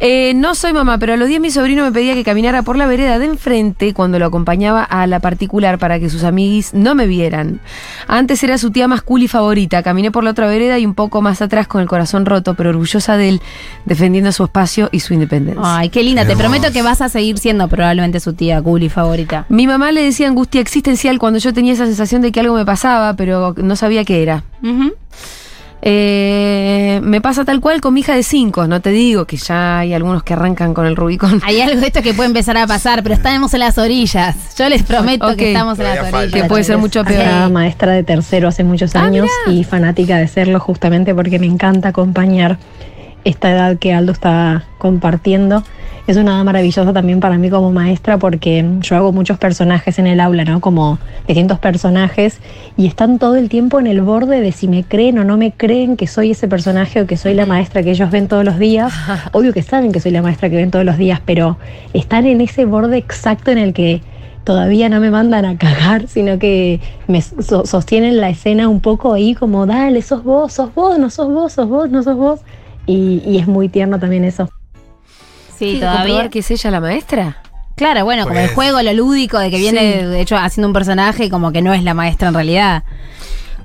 Eh, 0.00 0.34
no 0.34 0.54
soy 0.54 0.72
mamá, 0.72 0.98
pero 0.98 1.14
a 1.14 1.16
los 1.16 1.28
días 1.28 1.40
mi 1.40 1.50
sobrino 1.50 1.84
me 1.84 1.92
pedía 1.92 2.14
que 2.14 2.24
caminara 2.24 2.62
por 2.62 2.76
la 2.76 2.86
vereda 2.86 3.18
de 3.18 3.26
enfrente 3.26 3.94
cuando 3.94 4.18
lo 4.18 4.26
acompañaba 4.26 4.82
a 4.82 5.06
la 5.06 5.20
particular 5.20 5.78
para 5.78 5.98
que 6.00 6.10
sus 6.10 6.24
amiguis 6.24 6.74
no 6.74 6.94
me 6.94 7.06
vieran. 7.06 7.60
Antes 8.06 8.42
era 8.42 8.58
su 8.58 8.70
tía 8.70 8.88
más 8.88 9.02
cool 9.02 9.22
y 9.22 9.28
favorita. 9.28 9.82
Caminé 9.82 10.10
por 10.10 10.24
la 10.24 10.30
otra 10.30 10.46
vereda 10.46 10.78
y 10.78 10.86
un 10.86 10.94
poco 10.94 11.22
más 11.22 11.40
atrás 11.42 11.68
con 11.68 11.80
el 11.80 11.88
corazón 11.88 12.26
roto, 12.26 12.54
pero 12.54 12.70
orgullosa 12.70 13.16
de 13.16 13.28
él, 13.30 13.40
defendiendo 13.84 14.32
su 14.32 14.44
espacio 14.44 14.88
y 14.92 15.00
su 15.00 15.14
independencia. 15.14 15.62
Ay, 15.64 15.88
qué 15.88 16.02
linda. 16.02 16.26
Te 16.26 16.36
prometo 16.36 16.72
que 16.72 16.82
vas 16.82 17.00
a 17.00 17.08
seguir 17.08 17.38
siendo 17.38 17.68
probablemente 17.68 18.20
su 18.20 18.32
tía 18.34 18.60
cool 18.60 18.82
y 18.82 18.88
favorita. 18.88 19.46
Mi 19.48 19.66
mamá 19.66 19.92
le 19.92 20.02
decía 20.02 20.28
angustia 20.28 20.60
existencial 20.60 21.18
cuando 21.18 21.38
yo 21.38 21.52
tenía 21.52 21.72
esa 21.72 21.86
sensación 21.86 22.20
de 22.20 22.32
que 22.32 22.40
algo 22.40 22.54
me 22.54 22.64
pasaba, 22.64 23.14
pero 23.14 23.54
no 23.56 23.76
sabía 23.76 24.04
qué 24.04 24.22
era. 24.22 24.44
Ujú. 24.62 24.92
Eh, 25.86 26.98
me 27.02 27.20
pasa 27.20 27.44
tal 27.44 27.60
cual 27.60 27.82
con 27.82 27.92
mi 27.92 28.00
hija 28.00 28.14
de 28.14 28.22
cinco. 28.22 28.66
No 28.66 28.80
te 28.80 28.88
digo 28.90 29.26
que 29.26 29.36
ya 29.36 29.80
hay 29.80 29.92
algunos 29.92 30.22
que 30.22 30.32
arrancan 30.32 30.72
con 30.72 30.86
el 30.86 30.96
Rubicón. 30.96 31.42
Hay 31.44 31.60
algo 31.60 31.78
de 31.78 31.88
esto 31.88 32.00
que 32.00 32.14
puede 32.14 32.28
empezar 32.28 32.56
a 32.56 32.66
pasar, 32.66 33.02
pero 33.02 33.14
estamos 33.14 33.52
en 33.52 33.60
las 33.60 33.76
orillas. 33.76 34.34
Yo 34.56 34.66
les 34.70 34.82
prometo 34.82 35.36
que 35.36 35.48
estamos 35.52 35.78
en 35.78 35.84
las 35.84 35.92
orillas. 35.98 36.10
falta. 36.10 36.40
Que 36.42 36.44
puede 36.48 36.64
ser 36.64 36.78
mucho 36.78 37.04
peor. 37.04 37.20
Era 37.20 37.48
maestra 37.50 37.92
de 37.92 38.02
tercero 38.02 38.48
hace 38.48 38.64
muchos 38.64 38.96
Ah, 38.96 39.02
años 39.04 39.28
y 39.46 39.62
fanática 39.64 40.16
de 40.16 40.26
serlo 40.26 40.58
justamente 40.58 41.14
porque 41.14 41.38
me 41.38 41.46
encanta 41.46 41.88
acompañar 41.90 42.58
esta 43.24 43.50
edad 43.50 43.78
que 43.78 43.92
Aldo 43.92 44.12
está 44.12 44.64
compartiendo. 44.78 45.62
Es 46.06 46.18
una 46.18 46.36
edad 46.36 46.44
maravillosa 46.44 46.92
también 46.92 47.20
para 47.20 47.38
mí 47.38 47.48
como 47.48 47.72
maestra 47.72 48.18
porque 48.18 48.62
yo 48.80 48.96
hago 48.96 49.12
muchos 49.12 49.38
personajes 49.38 49.98
en 49.98 50.06
el 50.06 50.20
aula, 50.20 50.44
¿no? 50.44 50.60
Como 50.60 50.98
distintos 51.26 51.58
personajes 51.58 52.40
y 52.76 52.86
están 52.86 53.18
todo 53.18 53.36
el 53.36 53.48
tiempo 53.48 53.80
en 53.80 53.86
el 53.86 54.02
borde 54.02 54.42
de 54.42 54.52
si 54.52 54.68
me 54.68 54.84
creen 54.84 55.18
o 55.18 55.24
no 55.24 55.38
me 55.38 55.52
creen 55.52 55.96
que 55.96 56.06
soy 56.06 56.32
ese 56.32 56.46
personaje 56.46 57.00
o 57.00 57.06
que 57.06 57.16
soy 57.16 57.32
la 57.32 57.46
maestra 57.46 57.82
que 57.82 57.92
ellos 57.92 58.10
ven 58.10 58.28
todos 58.28 58.44
los 58.44 58.58
días. 58.58 58.92
Obvio 59.32 59.54
que 59.54 59.62
saben 59.62 59.92
que 59.92 60.00
soy 60.00 60.10
la 60.12 60.20
maestra 60.20 60.50
que 60.50 60.56
ven 60.56 60.70
todos 60.70 60.84
los 60.84 60.98
días, 60.98 61.20
pero 61.24 61.56
están 61.94 62.26
en 62.26 62.42
ese 62.42 62.66
borde 62.66 62.98
exacto 62.98 63.50
en 63.50 63.56
el 63.56 63.72
que 63.72 64.02
todavía 64.44 64.90
no 64.90 65.00
me 65.00 65.10
mandan 65.10 65.46
a 65.46 65.56
cagar, 65.56 66.06
sino 66.08 66.38
que 66.38 66.80
me 67.08 67.22
so- 67.22 67.64
sostienen 67.64 68.18
la 68.20 68.28
escena 68.28 68.68
un 68.68 68.80
poco 68.80 69.14
ahí 69.14 69.34
como, 69.34 69.64
dale, 69.64 70.02
sos 70.02 70.22
vos, 70.22 70.52
sos 70.52 70.74
vos, 70.74 70.98
no 70.98 71.08
sos 71.08 71.32
vos, 71.32 71.54
sos 71.54 71.66
vos, 71.66 71.88
no 71.88 72.02
sos 72.02 72.16
vos. 72.18 72.40
Y, 72.86 73.22
y 73.26 73.38
es 73.38 73.46
muy 73.46 73.68
tierno 73.68 73.98
también 73.98 74.24
eso. 74.24 74.50
Sí, 75.58 75.66
¿Quiere 75.66 75.80
todavía. 75.80 76.00
comprobar 76.02 76.30
que 76.30 76.38
es 76.40 76.50
ella 76.50 76.70
la 76.70 76.80
maestra? 76.80 77.36
Claro, 77.76 78.04
bueno, 78.04 78.24
como 78.24 78.38
el 78.38 78.44
Pues- 78.46 78.54
juego, 78.54 78.82
lo 78.82 78.92
lúdico, 78.92 79.38
de 79.38 79.50
que 79.50 79.58
viene, 79.58 80.00
Sí. 80.00 80.06
de 80.06 80.20
hecho, 80.20 80.36
haciendo 80.36 80.68
un 80.68 80.74
personaje 80.74 81.30
como 81.30 81.50
que 81.52 81.62
no 81.62 81.72
es 81.74 81.82
la 81.82 81.94
maestra 81.94 82.28
en 82.28 82.34
realidad. 82.34 82.84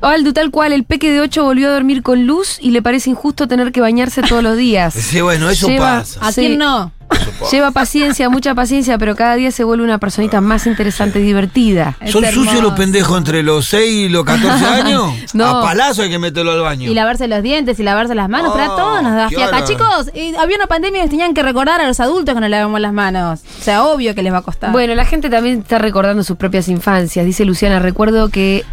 Aldo, 0.01 0.31
tal 0.33 0.49
cual, 0.49 0.71
el 0.71 0.83
peque 0.85 1.11
de 1.11 1.19
8 1.19 1.43
volvió 1.43 1.67
a 1.67 1.73
dormir 1.73 2.01
con 2.03 2.25
luz 2.25 2.57
y 2.61 2.71
le 2.71 2.81
parece 2.81 3.09
injusto 3.09 3.47
tener 3.47 3.71
que 3.73 3.81
bañarse 3.81 4.21
todos 4.21 4.41
los 4.41 4.55
días. 4.55 4.93
Sí, 4.97 5.19
bueno, 5.21 5.49
eso 5.49 5.67
Lleva- 5.67 5.99
pasa. 5.99 6.19
¿A 6.21 6.31
Sí. 6.31 6.41
quién 6.41 6.57
no? 6.57 6.91
Lleva 7.51 7.71
paciencia, 7.71 8.29
mucha 8.29 8.53
paciencia, 8.55 8.97
pero 8.97 9.15
cada 9.15 9.35
día 9.35 9.51
se 9.51 9.63
vuelve 9.63 9.83
una 9.83 9.97
personita 9.97 10.41
más 10.41 10.67
interesante 10.67 11.19
y 11.19 11.23
divertida. 11.23 11.95
Es 12.01 12.11
¿Son 12.11 12.23
hermoso. 12.23 12.45
sucios 12.49 12.63
los 12.63 12.73
pendejos 12.73 13.17
entre 13.17 13.43
los 13.43 13.65
6 13.67 13.91
y 13.91 14.09
los 14.09 14.23
14 14.25 14.65
años? 14.65 15.11
No. 15.33 15.45
A 15.45 15.61
palazo 15.63 16.01
hay 16.03 16.09
que 16.09 16.19
meterlo 16.19 16.51
al 16.51 16.61
baño. 16.61 16.89
Y 16.89 16.93
lavarse 16.93 17.27
los 17.27 17.41
dientes 17.41 17.79
y 17.79 17.83
lavarse 17.83 18.15
las 18.15 18.29
manos, 18.29 18.51
pero 18.53 18.65
a 18.71 18.73
Oh, 18.73 18.77
todos 18.77 19.03
nos 19.03 19.13
da 19.15 19.29
fiaca. 19.29 19.63
Chicos, 19.63 20.11
eh, 20.13 20.33
había 20.39 20.57
una 20.57 20.67
pandemia 20.67 21.05
y 21.05 21.09
tenían 21.09 21.33
que 21.33 21.41
recordar 21.43 21.81
a 21.81 21.87
los 21.87 21.99
adultos 21.99 22.35
que 22.35 22.41
nos 22.41 22.49
lavamos 22.49 22.79
las 22.79 22.93
manos. 22.93 23.39
O 23.59 23.63
sea, 23.63 23.83
obvio 23.85 24.13
que 24.15 24.21
les 24.23 24.31
va 24.33 24.37
a 24.37 24.41
costar. 24.41 24.71
Bueno, 24.71 24.93
la 24.95 25.05
gente 25.05 25.29
también 25.29 25.59
está 25.59 25.77
recordando 25.79 26.23
sus 26.23 26.37
propias 26.37 26.67
infancias. 26.67 27.25
Dice 27.25 27.45
Luciana, 27.45 27.79
recuerdo 27.79 28.29
que 28.29 28.63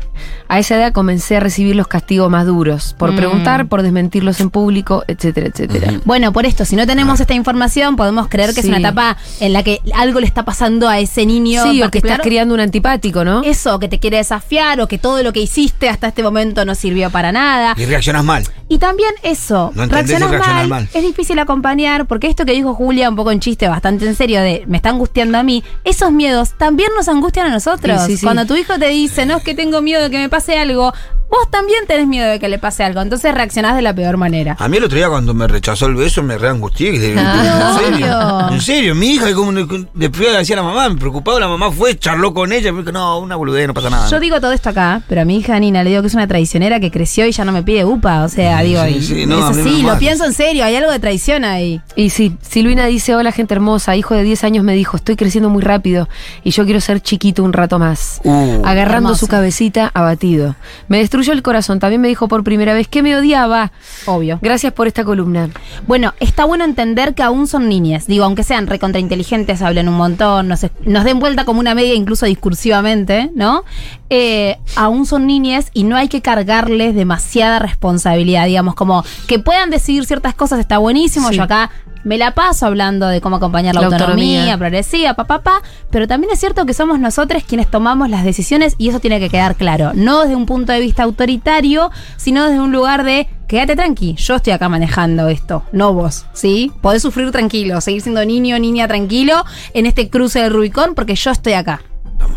a 0.49 0.59
esa 0.59 0.77
edad 0.77 0.93
comencé 0.93 1.37
a 1.37 1.41
recibir 1.41 1.77
los 1.77 1.89
castigos 1.89 2.31
más 2.31 2.47
duros, 2.47 2.95
por 2.99 3.13
Mm. 3.13 3.17
preguntar, 3.17 3.67
por 3.67 3.83
desmentirlos 3.83 4.41
en 4.41 4.49
público, 4.51 5.05
etcétera, 5.09 5.49
etcétera. 5.49 6.01
Bueno, 6.05 6.33
por 6.33 6.47
esto, 6.47 6.65
si 6.65 6.75
no 6.77 6.87
tenemos 6.87 7.21
esta 7.21 7.35
información, 7.35 7.97
podemos 7.97 8.29
creer 8.29 8.55
que 8.57 8.63
Sí. 8.63 8.69
es 8.69 8.77
una 8.77 8.79
etapa 8.89 9.17
en 9.41 9.53
la 9.53 9.63
que 9.63 9.81
algo 9.95 10.19
le 10.19 10.27
está 10.27 10.45
pasando 10.45 10.89
a 10.89 10.99
ese 10.99 11.25
niño. 11.27 11.63
Sí, 11.63 11.83
o 11.83 11.91
que 11.91 11.99
estás 11.99 12.19
criando 12.21 12.55
un 12.55 12.61
antipático, 12.61 13.25
¿no? 13.25 13.43
Eso, 13.45 13.79
que 13.79 13.89
te 13.89 14.01
quiere 14.01 14.17
desafiar 14.17 14.81
o 14.81 14.89
que 14.89 14.99
todo 14.99 15.23
lo 15.23 15.33
que 15.33 15.41
hiciste 15.41 15.89
hasta 15.89 16.09
este 16.09 16.23
momento 16.23 16.65
no 16.65 16.75
sirvió 16.75 17.11
para 17.11 17.31
nada. 17.33 17.75
Y 17.77 17.85
reaccionas 17.85 18.25
mal. 18.25 18.45
Y 18.69 18.79
también 18.79 19.11
eso, 19.23 19.71
No 19.77 19.87
reaccionás 19.87 20.31
mal, 20.31 20.69
mal. 20.69 20.89
es 20.93 21.03
difícil 21.03 21.39
acompañar, 21.39 22.07
porque 22.07 22.27
esto 22.27 22.45
que 22.45 22.53
dijo 22.53 22.75
Julia, 22.75 23.09
un 23.09 23.15
poco 23.15 23.31
en 23.31 23.39
chiste, 23.39 23.69
bastante 23.69 24.07
en 24.07 24.17
serio, 24.17 24.41
de 24.41 24.65
me 24.67 24.79
está 24.79 24.89
angustiando 24.89 25.39
a 25.39 25.45
mí, 25.45 25.63
esos 25.85 26.11
miedos 26.11 26.55
también 26.59 26.91
nos 26.97 27.07
angustian 27.09 27.47
a 27.47 27.51
nosotros. 27.51 28.01
Sí, 28.03 28.13
sí, 28.13 28.17
sí. 28.19 28.25
Cuando 28.27 28.45
tu 28.47 28.57
hijo 28.57 28.79
te 28.79 28.89
dice, 28.89 29.25
no 29.27 29.37
es 29.37 29.45
que 29.45 29.55
tengo 29.55 29.83
miedo 29.83 30.03
de 30.03 30.11
que 30.11 30.19
me 30.19 30.29
pase 30.29 30.59
algo, 30.59 30.93
vos 31.31 31.51
también 31.51 31.87
tenés 31.87 32.07
miedo 32.07 32.29
de 32.29 32.39
que 32.39 32.49
le 32.49 32.59
pase 32.59 32.85
algo, 32.85 33.01
entonces 33.01 33.35
reaccionás 33.35 33.77
de 33.77 33.83
la 33.83 33.95
peor 33.95 34.17
manera. 34.17 34.57
A 34.59 34.69
mí 34.69 34.77
el 34.77 34.85
otro 34.85 34.97
día 34.97 35.09
cuando 35.09 35.35
me 35.35 35.47
rechazó 35.47 35.87
el 35.87 35.95
beso 35.95 36.23
me 36.23 36.39
reangustié. 36.39 36.93
que 36.93 37.15
Ah, 37.19 37.77
en 37.79 37.93
serio. 37.93 38.49
En 38.51 38.61
serio, 38.61 38.95
mi 38.95 39.15
hija, 39.15 39.33
como 39.35 39.53
le 39.53 40.11
fui 40.11 40.27
a 40.27 40.39
decir 40.39 40.55
a 40.59 40.63
la 40.63 40.69
mamá, 40.69 40.89
me 40.89 40.97
preocupaba, 40.97 41.41
la 41.41 41.49
mamá 41.49 41.71
fue, 41.71 41.99
charló 41.99 42.33
con 42.35 42.53
ella, 42.53 42.73
me 42.73 42.81
dijo, 42.81 42.93
no, 42.93 43.19
una 43.19 43.37
boludez, 43.37 43.67
no 43.67 43.75
pasa 43.75 43.91
nada. 43.91 44.09
Yo 44.09 44.21
digo 44.21 44.41
todo 44.41 44.53
esto 44.53 44.71
acá, 44.71 45.03
pero 45.09 45.23
a 45.23 45.25
mi 45.25 45.39
hija 45.39 45.59
Nina 45.59 45.83
le 45.83 45.91
digo 45.91 46.03
que 46.03 46.09
es 46.09 46.15
una 46.15 46.27
traicionera 46.27 46.81
que 46.81 46.91
creció 46.91 47.27
y 47.27 47.33
ya 47.33 47.45
no 47.45 47.53
me 47.53 47.63
pide 47.63 47.85
upa. 47.85 48.25
O 48.25 48.29
sea, 48.29 48.61
Sí, 48.61 48.67
digo, 48.67 48.83
sí, 48.85 49.03
sí, 49.03 49.27
no, 49.27 49.39
es 49.51 49.59
así, 49.59 49.83
lo 49.83 49.99
pienso 49.99 50.25
en 50.25 50.33
serio, 50.33 50.65
hay 50.65 50.77
algo 50.77 50.91
de 50.91 50.99
traición 50.99 51.45
ahí. 51.45 51.81
Y 51.97 52.11
sí, 52.11 52.37
Silvina 52.43 52.87
dice, 52.87 53.15
hola 53.15 53.33
gente 53.33 53.55
hermosa, 53.55 53.97
hijo 53.97 54.15
de 54.15 54.23
10 54.23 54.45
años 54.45 54.65
me 54.65 54.75
dijo, 54.75 54.97
estoy 54.97 55.17
creciendo 55.17 55.51
muy 55.51 55.63
rápido 55.63 56.09
y 56.45 56.51
yo 56.51 56.65
quiero 56.65 56.81
ser 56.81 57.01
chiquito 57.01 57.43
un 57.43 57.53
rato 57.53 57.79
más. 57.79 58.21
Uh. 58.25 58.63
Agarrando 58.65 59.09
hermoso. 59.11 59.21
su 59.21 59.29
cabecita, 59.29 59.91
abatido. 59.95 60.55
Me 60.89 60.99
destruyó 61.27 61.33
el 61.33 61.43
corazón, 61.43 61.81
también 61.81 62.01
me 62.01 62.09
dijo 62.09 62.29
por 62.29 62.45
primera 62.45 62.73
vez 62.73 62.87
que 62.89 63.03
me 63.03 63.17
odiaba. 63.17 63.73
Obvio. 64.07 64.39
Gracias 64.43 64.73
por 64.73 64.87
esta 64.87 65.05
columna. 65.05 65.51
Bueno, 65.87 66.15
está 66.21 66.45
bueno 66.45 66.65
entender 66.65 67.15
que 67.15 67.23
aún 67.23 67.49
son 67.49 67.69
niñas. 67.69 68.07
Digo, 68.07 68.25
aunque 68.25 68.45
sean 68.45 68.67
recontrainteligentes, 68.67 69.61
hablen 69.63 69.89
un 69.89 69.97
montón, 69.97 70.49
nos, 70.49 70.67
nos 70.85 71.05
den 71.05 71.19
vuelta 71.19 71.45
como 71.45 71.61
una 71.61 71.75
media, 71.75 71.95
incluso 71.95 72.27
discursivamente, 72.27 73.31
¿no? 73.35 73.65
Eh, 74.09 74.59
aún 74.77 75.05
son 75.05 75.27
niñas 75.27 75.71
y 75.73 75.83
no 75.83 75.97
hay 75.97 76.09
que 76.09 76.23
cargarles 76.23 76.95
demasiada 76.95 77.59
responsabilidad. 77.59 78.47
Digamos, 78.47 78.75
como 78.75 79.05
que 79.27 79.39
puedan 79.41 79.71
decidir 79.71 80.07
ciertas 80.07 80.35
cosas 80.35 80.61
está 80.61 80.79
buenísimo. 80.79 81.31
Sí. 81.31 81.37
Yo 81.37 81.43
acá 81.43 81.71
me 82.07 82.19
la 82.19 82.35
paso 82.35 82.67
hablando 82.67 83.09
de 83.09 83.21
cómo 83.21 83.37
acompañar 83.37 83.75
la, 83.75 83.81
La 83.81 83.87
autonomía, 83.89 84.39
autonomía. 84.39 84.59
progresiva, 84.59 85.15
papá, 85.15 85.43
pa, 85.43 85.61
pa, 85.61 85.69
pero 85.91 86.07
también 86.07 86.33
es 86.33 86.39
cierto 86.39 86.65
que 86.65 86.73
somos 86.73 87.01
nosotros 87.01 87.43
quienes 87.43 87.69
tomamos 87.69 88.09
las 88.09 88.23
decisiones 88.23 88.77
y 88.79 88.91
eso 88.91 89.01
tiene 89.01 89.19
que 89.19 89.29
quedar 89.29 89.57
claro. 89.57 89.91
No 89.93 90.23
desde 90.23 90.37
un 90.37 90.47
punto 90.47 90.73
de 90.73 90.79
vista 90.79 91.03
autoritario, 91.03 91.91
sino 92.17 92.45
desde 92.45 92.61
un 92.61 92.71
lugar 92.71 93.03
de 93.03 93.29
quédate 93.49 93.75
tranqui, 93.75 94.15
yo 94.15 94.37
estoy 94.37 94.53
acá 94.53 94.69
manejando 94.69 95.27
esto, 95.29 95.65
no 95.73 95.95
vos, 95.95 96.27
¿sí? 96.33 96.71
Podés 96.81 97.03
sufrir 97.03 97.33
tranquilo, 97.33 97.81
seguir 97.81 98.03
siendo 98.03 98.25
niño, 98.25 98.57
niña 98.61 98.87
tranquilo 98.87 99.45
en 99.75 99.87
este 99.87 100.09
cruce 100.09 100.41
del 100.41 100.53
Rubicón 100.53 100.95
porque 100.95 101.17
yo 101.17 101.33
estoy 101.33 101.55
acá. 101.55 101.83
Bien. 102.19 102.31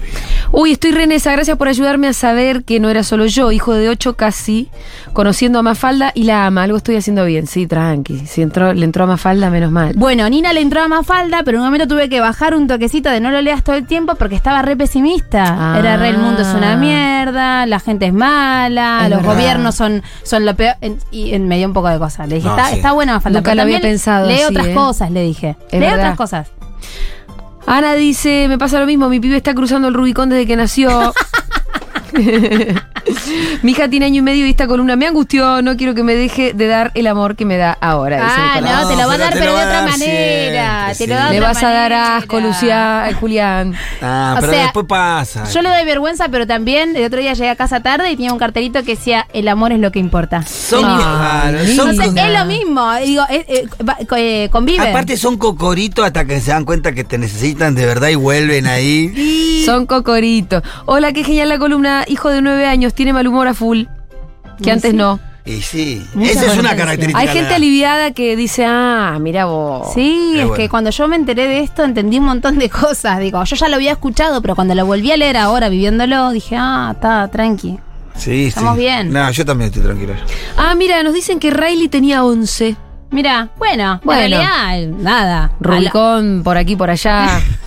Uy, 0.52 0.72
estoy 0.72 0.92
renesa, 0.92 1.32
gracias 1.32 1.58
por 1.58 1.68
ayudarme 1.68 2.08
a 2.08 2.14
saber 2.14 2.64
que 2.64 2.80
no 2.80 2.90
era 2.90 3.04
solo 3.04 3.28
yo, 3.28 3.52
hijo 3.52 3.74
de 3.74 3.88
ocho 3.90 4.16
casi, 4.16 4.68
conociendo 5.14 5.60
a 5.60 5.62
Mafalda 5.64 6.12
y 6.16 6.24
la 6.24 6.48
ama. 6.48 6.64
Algo 6.64 6.78
estoy 6.78 6.96
haciendo 6.96 7.24
bien, 7.26 7.46
sí, 7.46 7.68
tranqui. 7.68 8.26
Si 8.26 8.42
entró, 8.42 8.74
le 8.74 8.84
entró 8.84 9.04
a 9.04 9.08
Mafalda, 9.08 9.52
menos 9.52 9.72
mal. 9.72 9.94
Bueno, 9.96 10.28
Nina 10.28 10.52
le 10.54 10.62
entró 10.62 10.82
a 10.82 10.88
Mafalda, 10.88 11.44
pero 11.44 11.58
en 11.58 11.62
un 11.62 11.68
momento 11.68 11.88
tuve 11.88 12.10
que 12.10 12.20
bajar 12.20 12.56
un 12.56 12.68
toquecito 12.68 13.10
de 13.12 13.20
no 13.20 13.30
lo 13.30 13.42
leas 13.44 13.64
todo 13.64 13.76
el 13.76 13.86
tiempo 13.86 14.16
porque 14.16 14.36
estaba 14.36 14.64
re 14.64 14.76
pesimista. 14.76 15.44
Ah. 15.76 15.80
Era 15.80 15.98
re 15.98 16.10
el 16.10 16.18
mundo 16.18 16.42
es 16.42 16.48
una 16.48 16.76
mierda, 16.78 17.68
la 17.68 17.80
gente 17.80 18.08
es 18.08 18.14
mala, 18.14 19.02
Es 19.04 19.10
los 19.12 19.20
verdad. 19.20 19.34
gobiernos 19.36 19.76
son, 19.76 20.02
son 20.24 20.46
lo 20.46 20.56
peor. 20.56 20.74
en- 20.82 20.98
y 21.12 21.34
en- 21.36 21.48
me 21.48 21.58
dio 21.58 21.68
un 21.68 21.74
poco 21.74 21.90
de 21.90 22.00
cosas. 22.00 22.28
Le 22.28 22.36
dije, 22.36 22.48
No, 22.48 22.56
está, 22.58 22.70
sí. 22.70 22.76
está 22.78 22.92
buena 22.94 23.14
Mafalda. 23.14 23.40
Nunca 23.40 23.54
lo 23.56 23.62
había 23.62 23.80
pensado 23.82 24.28
Lee 24.28 24.42
otras 24.50 24.68
¿eh? 24.68 24.74
cosas, 24.74 25.12
le 25.12 25.22
dije. 25.24 25.56
Es 25.72 25.74
lee 25.74 25.86
verdad. 25.86 25.98
otras 26.00 26.18
cosas. 26.18 26.48
Ana 27.70 27.94
dice, 27.94 28.48
me 28.48 28.58
pasa 28.58 28.80
lo 28.80 28.88
mismo, 28.88 29.10
mi 29.10 29.20
pibe 29.20 29.38
está 29.38 29.54
cruzando 29.54 29.90
el 29.90 29.94
Rubicón 29.94 30.30
desde 30.30 30.48
que 30.48 30.56
nació. 30.56 31.14
Mi 33.64 33.72
hija 33.72 33.90
tiene 33.90 34.06
año 34.06 34.20
y 34.20 34.22
medio 34.22 34.46
y 34.46 34.50
esta 34.52 34.68
columna 34.68 34.96
me 34.96 35.08
angustió, 35.08 35.62
no 35.62 35.76
quiero 35.78 35.96
que 35.96 36.04
me 36.04 36.16
deje 36.16 36.54
de 36.54 36.68
dar 36.68 36.92
el 36.96 37.08
amor 37.08 37.36
que 37.36 37.46
me 37.46 37.58
da 37.58 37.78
ahora. 37.82 38.20
Ah, 38.22 38.62
no, 38.62 38.88
te 38.88 38.96
lo 38.96 39.08
va 39.08 39.14
a 39.14 39.18
dar, 39.18 39.34
pero 39.34 39.56
de 39.58 39.64
otra 39.66 39.82
manera. 39.88 40.94
te 40.98 41.08
lo 41.08 41.14
sí. 41.16 41.20
da 41.20 41.26
de 41.28 41.32
Le 41.34 41.38
otra 41.40 41.48
vas 41.54 41.64
a 41.64 41.70
dar 41.72 41.94
asco, 41.94 42.40
Lucía, 42.40 43.10
Julián. 43.20 43.76
Ah, 44.02 44.36
O 44.38 44.42
pero 44.42 44.54
sea, 44.54 44.64
después 44.64 44.86
pasa. 44.88 45.46
Yo 45.52 45.62
le 45.62 45.70
doy 45.70 45.86
vergüenza, 45.86 46.30
pero 46.30 46.46
también 46.48 46.96
el 46.96 47.04
otro 47.06 47.20
día 47.20 47.34
llegué 47.34 47.50
a 47.50 47.56
casa 47.56 47.80
tarde 47.82 48.12
y 48.12 48.16
tenía 48.16 48.32
un 48.34 48.40
cartelito 48.40 48.84
que 48.84 48.96
decía 48.96 49.28
el 49.34 49.48
amor 49.48 49.72
es 49.72 49.80
lo 49.80 49.92
que 49.92 50.00
importa. 50.00 50.44
Son, 50.44 50.84
Ah, 50.86 51.42
claro, 51.44 51.64
linda. 51.64 51.76
son 51.84 51.90
Entonces 51.92 52.24
es 52.26 52.40
lo 52.40 52.46
mismo, 52.46 52.94
digo, 53.04 53.24
eh, 53.30 53.46
eh, 53.48 53.68
eh, 54.18 54.50
conviven. 54.52 54.88
Aparte 54.90 55.18
son 55.18 55.38
cocoritos 55.38 56.06
hasta 56.06 56.26
que 56.26 56.40
se 56.42 56.52
dan 56.52 56.66
cuenta 56.66 56.92
que 56.92 57.04
te 57.04 57.18
necesitan 57.18 57.76
de 57.76 57.86
verdad 57.86 58.10
y 58.10 58.16
vuelven 58.16 58.68
ahí. 58.68 59.62
Son 59.66 59.86
cocoritos. 59.86 60.64
Hola, 60.86 61.12
qué 61.14 61.24
genial 61.24 61.50
la 61.50 61.60
columna. 61.60 61.99
Hijo 62.08 62.30
de 62.30 62.42
nueve 62.42 62.66
años, 62.66 62.94
tiene 62.94 63.14
mal 63.14 63.28
humor 63.28 63.48
a 63.48 63.54
full. 63.54 63.84
Que 64.62 64.70
Y 64.70 64.72
antes 64.72 64.92
sí. 64.92 64.98
no. 64.98 65.20
Y 65.46 65.62
sí, 65.62 66.06
Mucha 66.14 66.32
esa 66.32 66.46
es 66.54 66.58
una 66.60 66.76
característica. 66.76 67.18
Hay 67.18 67.28
gente 67.30 67.50
la- 67.50 67.56
aliviada 67.56 68.12
que 68.12 68.36
dice, 68.36 68.66
ah, 68.68 69.18
mira 69.20 69.46
vos. 69.46 69.94
Sí, 69.96 70.34
es 70.36 70.42
bueno. 70.42 70.54
que 70.54 70.70
cuando 70.70 70.90
yo 70.92 71.08
me 71.08 71.16
enteré 71.16 71.48
de 71.48 71.62
esto 71.62 71.84
entendí 71.84 72.20
un 72.20 72.26
montón 72.26 72.60
de 72.60 72.70
cosas. 72.70 73.20
Digo, 73.20 73.44
yo 73.44 73.56
ya 73.56 73.68
lo 73.70 73.76
había 73.76 73.94
escuchado, 73.94 74.42
pero 74.42 74.54
cuando 74.56 74.76
lo 74.76 74.86
volví 74.86 75.12
a 75.12 75.18
leer 75.18 75.38
ahora 75.38 75.70
viviéndolo, 75.70 76.30
dije, 76.32 76.56
ah, 76.60 76.92
está, 76.94 77.28
tranqui. 77.30 77.80
Sí, 78.16 78.48
Estamos 78.48 78.76
sí. 78.76 78.82
bien. 78.82 79.12
No, 79.12 79.32
yo 79.32 79.46
también 79.46 79.70
estoy 79.70 79.82
tranquilo. 79.84 80.14
Ah, 80.58 80.76
mira, 80.76 81.02
nos 81.04 81.14
dicen 81.14 81.40
que 81.40 81.50
Riley 81.52 81.88
tenía 81.88 82.24
11. 82.26 82.76
Mira, 83.12 83.50
bueno, 83.58 84.02
Bueno. 84.04 84.22
en 84.22 84.32
realidad, 84.32 84.98
nada. 85.00 85.52
Rubicón 85.60 86.42
por 86.44 86.58
aquí, 86.58 86.76
por 86.76 86.90
allá. 86.92 87.42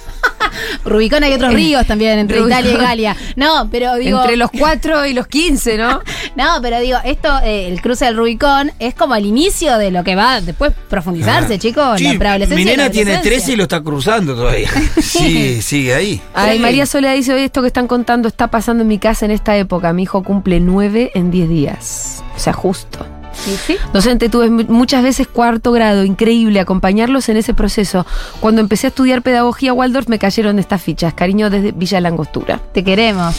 Rubicón 0.85 1.23
hay 1.25 1.33
otros 1.33 1.53
ríos 1.55 1.87
también 1.87 2.18
entre 2.18 2.38
Rubicón. 2.38 2.59
Italia 2.59 2.73
y 2.73 2.77
Galia. 2.83 3.16
No, 3.37 3.68
pero 3.71 3.95
digo. 3.97 4.21
Entre 4.21 4.37
los 4.37 4.51
4 4.51 5.07
y 5.07 5.14
los 5.14 5.27
15, 5.27 5.79
¿no? 5.79 6.01
No, 6.37 6.59
pero 6.62 6.81
digo, 6.81 6.99
esto, 7.05 7.29
eh, 7.45 7.68
el 7.68 7.81
cruce 7.83 8.07
del 8.07 8.16
Rubicón, 8.16 8.73
es 8.79 8.95
como 8.95 9.14
el 9.14 9.27
inicio 9.27 9.77
de 9.79 9.90
lo 9.90 10.03
que 10.03 10.14
va 10.14 10.40
después 10.40 10.73
profundizarse, 10.88 11.55
Ah. 11.55 11.59
chicos. 11.59 11.99
Sí, 11.99 12.05
la 12.12 12.18
preadolescencia. 12.18 12.57
mi 12.57 12.64
la 12.64 12.71
nena 12.77 12.90
tiene 12.90 13.11
adolescencia. 13.12 13.38
13 13.38 13.53
y 13.53 13.57
lo 13.57 13.62
está 13.64 13.81
cruzando 13.83 14.35
todavía. 14.35 14.71
Sí, 15.03 15.61
sigue 15.62 15.95
ahí. 15.95 16.21
Ay, 16.35 16.57
Sí. 16.57 16.62
María 16.62 16.87
Soledad 16.87 17.14
dice, 17.14 17.33
hoy 17.35 17.42
esto 17.42 17.61
que 17.61 17.66
están 17.68 17.87
contando 17.87 18.29
está 18.29 18.49
pasando 18.49 18.83
en 18.83 18.88
mi 18.88 18.99
casa 18.99 19.25
en 19.27 19.31
esta 19.31 19.57
época. 19.57 19.92
Mi 19.92 20.05
hijo 20.05 20.23
cumple 20.23 20.59
9 20.61 21.11
en 21.14 21.31
10 21.31 21.49
días. 21.49 22.25
O 22.35 22.38
sea, 22.38 22.53
justo. 22.53 23.07
Sí, 23.33 23.57
sí. 23.66 23.77
Docente, 23.92 24.29
tuve 24.29 24.51
mu- 24.51 24.64
muchas 24.68 25.03
veces 25.03 25.27
cuarto 25.27 25.73
grado, 25.73 26.05
increíble 26.05 26.61
acompañarlos 26.61 27.29
en 27.29 27.37
ese 27.37 27.55
proceso. 27.55 28.07
Cuando 28.40 28.61
empecé 28.61 28.87
a 28.87 28.90
estudiar 28.90 29.23
pedagogía 29.23 29.73
Waldorf 29.73 30.09
me 30.09 30.18
cayeron 30.18 30.59
estas 30.59 30.83
fichas. 30.83 31.14
Cariño 31.14 31.51
desde 31.51 31.73
Villa 31.73 32.01
Langostura. 32.01 32.61
Te 32.73 32.85
queremos. 32.85 33.35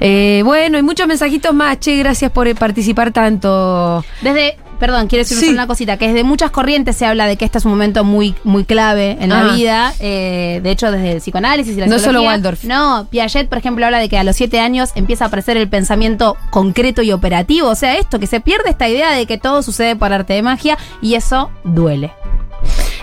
Eh, 0.00 0.42
bueno, 0.44 0.78
y 0.78 0.82
muchos 0.82 1.06
mensajitos 1.06 1.54
más. 1.54 1.80
Che, 1.80 1.96
gracias 1.96 2.30
por 2.30 2.46
eh, 2.48 2.54
participar 2.54 3.12
tanto. 3.12 4.04
Desde, 4.20 4.56
perdón, 4.78 5.06
quiero 5.08 5.24
decir 5.24 5.38
Sí. 5.38 5.48
una 5.50 5.66
cosita, 5.66 5.96
que 5.96 6.08
desde 6.08 6.24
muchas 6.24 6.50
corrientes 6.50 6.96
se 6.96 7.06
habla 7.06 7.26
de 7.26 7.36
que 7.36 7.44
este 7.44 7.58
es 7.58 7.64
un 7.64 7.72
momento 7.72 8.04
muy, 8.04 8.34
muy 8.44 8.64
clave 8.64 9.16
en 9.20 9.30
la 9.30 9.54
vida. 9.54 9.92
eh, 10.00 10.60
de 10.62 10.70
hecho, 10.70 10.90
desde 10.90 11.12
el 11.12 11.18
psicoanálisis 11.18 11.76
y 11.76 11.80
la 11.80 11.86
No 11.86 11.98
solo. 11.98 12.22
Waldorf. 12.22 12.64
No, 12.64 13.06
Piaget, 13.10 13.48
por 13.48 13.58
ejemplo, 13.58 13.84
habla 13.86 13.98
de 13.98 14.08
que 14.08 14.18
a 14.18 14.24
los 14.24 14.36
siete 14.36 14.60
años 14.60 14.90
empieza 14.94 15.24
a 15.24 15.28
aparecer 15.28 15.56
el 15.56 15.68
pensamiento 15.68 16.36
concreto 16.50 17.02
y 17.02 17.12
operativo. 17.12 17.68
O 17.68 17.74
sea, 17.74 17.96
esto, 17.98 18.18
que 18.18 18.26
se 18.26 18.40
pierde 18.40 18.70
esta 18.70 18.88
idea 18.88 19.12
de 19.12 19.26
que 19.26 19.38
todo 19.38 19.62
sucede 19.62 19.96
por 19.96 20.12
arte 20.12 20.34
de 20.34 20.42
magia 20.42 20.78
y 21.02 21.14
eso 21.14 21.50
duele. 21.64 22.12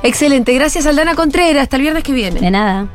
Excelente, 0.04 0.54
gracias 0.54 0.86
Aldana 0.86 1.16
Contreras. 1.16 1.64
Hasta 1.64 1.78
el 1.78 1.82
viernes 1.84 2.04
que 2.04 2.12
viene. 2.12 2.40
De 2.42 2.52
nada. 2.52 2.88